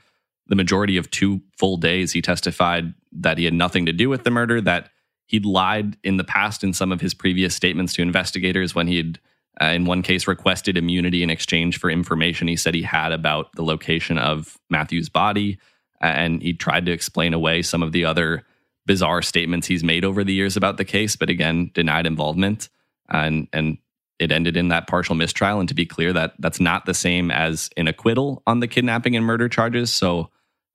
the 0.48 0.56
majority 0.56 0.96
of 0.96 1.10
two 1.10 1.40
full 1.56 1.76
days. 1.76 2.12
He 2.12 2.20
testified 2.20 2.92
that 3.12 3.38
he 3.38 3.44
had 3.44 3.54
nothing 3.54 3.86
to 3.86 3.92
do 3.92 4.08
with 4.08 4.24
the 4.24 4.30
murder, 4.30 4.60
that 4.60 4.90
he'd 5.30 5.46
lied 5.46 5.96
in 6.02 6.16
the 6.16 6.24
past 6.24 6.64
in 6.64 6.72
some 6.72 6.90
of 6.90 7.00
his 7.00 7.14
previous 7.14 7.54
statements 7.54 7.92
to 7.92 8.02
investigators 8.02 8.74
when 8.74 8.88
he 8.88 8.96
had, 8.96 9.20
uh, 9.62 9.66
in 9.66 9.84
one 9.84 10.02
case, 10.02 10.26
requested 10.26 10.76
immunity 10.76 11.22
in 11.22 11.30
exchange 11.30 11.78
for 11.78 11.88
information 11.88 12.48
he 12.48 12.56
said 12.56 12.74
he 12.74 12.82
had 12.82 13.12
about 13.12 13.52
the 13.52 13.62
location 13.62 14.18
of 14.18 14.58
Matthew's 14.70 15.08
body. 15.08 15.56
And 16.00 16.42
he 16.42 16.52
tried 16.52 16.84
to 16.86 16.92
explain 16.92 17.32
away 17.32 17.62
some 17.62 17.80
of 17.80 17.92
the 17.92 18.04
other 18.04 18.44
bizarre 18.86 19.22
statements 19.22 19.68
he's 19.68 19.84
made 19.84 20.04
over 20.04 20.24
the 20.24 20.32
years 20.32 20.56
about 20.56 20.78
the 20.78 20.84
case, 20.84 21.14
but 21.14 21.30
again, 21.30 21.70
denied 21.74 22.06
involvement. 22.06 22.68
And, 23.08 23.46
and 23.52 23.78
it 24.18 24.32
ended 24.32 24.56
in 24.56 24.66
that 24.68 24.88
partial 24.88 25.14
mistrial. 25.14 25.60
And 25.60 25.68
to 25.68 25.76
be 25.76 25.86
clear, 25.86 26.12
that 26.12 26.34
that's 26.40 26.58
not 26.58 26.86
the 26.86 26.94
same 26.94 27.30
as 27.30 27.70
an 27.76 27.86
acquittal 27.86 28.42
on 28.48 28.58
the 28.58 28.66
kidnapping 28.66 29.14
and 29.14 29.24
murder 29.24 29.48
charges. 29.48 29.92
So 29.92 30.30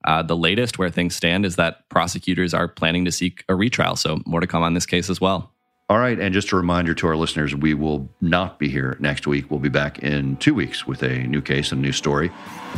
uh, 0.05 0.21
the 0.21 0.37
latest 0.37 0.77
where 0.77 0.89
things 0.89 1.15
stand 1.15 1.45
is 1.45 1.55
that 1.57 1.87
prosecutors 1.89 2.53
are 2.53 2.67
planning 2.67 3.05
to 3.05 3.11
seek 3.11 3.43
a 3.49 3.55
retrial. 3.55 3.95
So, 3.95 4.21
more 4.25 4.39
to 4.39 4.47
come 4.47 4.63
on 4.63 4.73
this 4.73 4.85
case 4.85 5.09
as 5.09 5.19
well. 5.19 5.51
All 5.87 5.99
right. 5.99 6.19
And 6.19 6.33
just 6.33 6.51
a 6.51 6.55
reminder 6.55 6.95
to 6.95 7.07
our 7.07 7.15
listeners, 7.15 7.53
we 7.53 7.75
will 7.75 8.09
not 8.19 8.57
be 8.57 8.69
here 8.69 8.97
next 8.99 9.27
week. 9.27 9.51
We'll 9.51 9.59
be 9.59 9.69
back 9.69 9.99
in 9.99 10.35
two 10.37 10.55
weeks 10.55 10.87
with 10.87 11.03
a 11.03 11.19
new 11.27 11.43
case 11.43 11.71
and 11.71 11.79
a 11.79 11.81
new 11.83 11.91
story. 11.91 12.31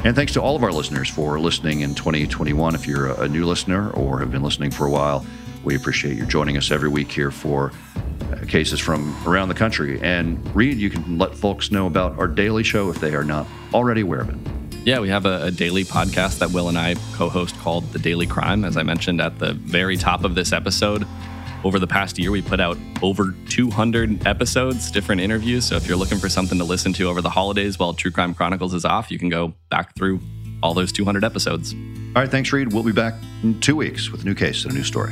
And 0.03 0.13
thanks 0.13 0.33
to 0.33 0.41
all 0.41 0.57
of 0.57 0.63
our 0.63 0.73
listeners 0.73 1.09
for 1.09 1.39
listening 1.39 1.81
in 1.81 1.95
2021. 1.95 2.75
If 2.75 2.85
you're 2.85 3.13
a 3.13 3.29
new 3.29 3.45
listener 3.45 3.91
or 3.91 4.19
have 4.19 4.29
been 4.29 4.43
listening 4.43 4.71
for 4.71 4.87
a 4.87 4.91
while, 4.91 5.25
we 5.63 5.75
appreciate 5.75 6.17
you 6.17 6.25
joining 6.25 6.57
us 6.57 6.69
every 6.69 6.89
week 6.89 7.09
here 7.09 7.31
for 7.31 7.71
uh, 8.29 8.45
cases 8.45 8.81
from 8.81 9.15
around 9.25 9.47
the 9.47 9.55
country. 9.55 10.01
And 10.01 10.53
Reed, 10.53 10.77
you 10.77 10.89
can 10.89 11.17
let 11.17 11.33
folks 11.33 11.71
know 11.71 11.87
about 11.87 12.19
our 12.19 12.27
daily 12.27 12.63
show 12.63 12.89
if 12.89 12.99
they 12.99 13.15
are 13.15 13.23
not 13.23 13.47
already 13.73 14.01
aware 14.01 14.19
of 14.19 14.29
it. 14.29 14.66
Yeah, 14.87 14.99
we 14.99 15.09
have 15.09 15.25
a, 15.25 15.43
a, 15.43 15.51
daily 15.51 15.83
podcast 15.83 16.39
that 16.39 16.51
Will 16.51 16.69
and 16.69 16.77
I 16.77 16.95
co 17.11 17.27
host 17.27 17.59
called 17.59 17.91
The 17.91 17.99
Daily 17.99 18.25
Crime. 18.25 18.63
As 18.63 18.77
I 18.77 18.83
mentioned 18.83 19.19
at 19.19 19.37
the 19.37 19.51
very 19.51 19.97
top 19.97 20.23
of 20.23 20.33
this 20.33 20.53
episode, 20.53 21.05
over 21.65 21.77
the 21.77 21.87
past 21.87 22.17
year, 22.17 22.31
we 22.31 22.41
put 22.41 22.61
out 22.61 22.77
over 23.01 23.35
200 23.49 24.25
episodes, 24.25 24.89
different 24.89 25.19
interviews. 25.19 25.65
So 25.65 25.75
if 25.75 25.89
you're 25.89 25.97
looking 25.97 26.19
for 26.19 26.29
something 26.29 26.57
to 26.57 26.63
listen 26.63 26.93
to 26.93 27.09
over 27.09 27.21
the 27.21 27.29
holidays 27.29 27.77
while 27.77 27.93
True 27.93 28.11
Crime 28.11 28.33
Chronicles 28.33 28.73
is 28.73 28.85
off, 28.85 29.11
you 29.11 29.19
can 29.19 29.27
go 29.27 29.53
back 29.69 29.93
through 29.97 30.21
all 30.63 30.73
those 30.73 30.93
200 30.93 31.25
episodes. 31.25 31.73
All 31.73 32.21
right, 32.21 32.31
thanks, 32.31 32.53
Reed. 32.53 32.71
We'll 32.71 32.83
be 32.83 32.93
back 32.93 33.15
in 33.43 33.59
two 33.59 33.75
weeks 33.75 34.09
with 34.09 34.21
a 34.21 34.23
new 34.23 34.35
case 34.35 34.63
and 34.63 34.71
a 34.71 34.75
new 34.77 34.85
story. 34.85 35.11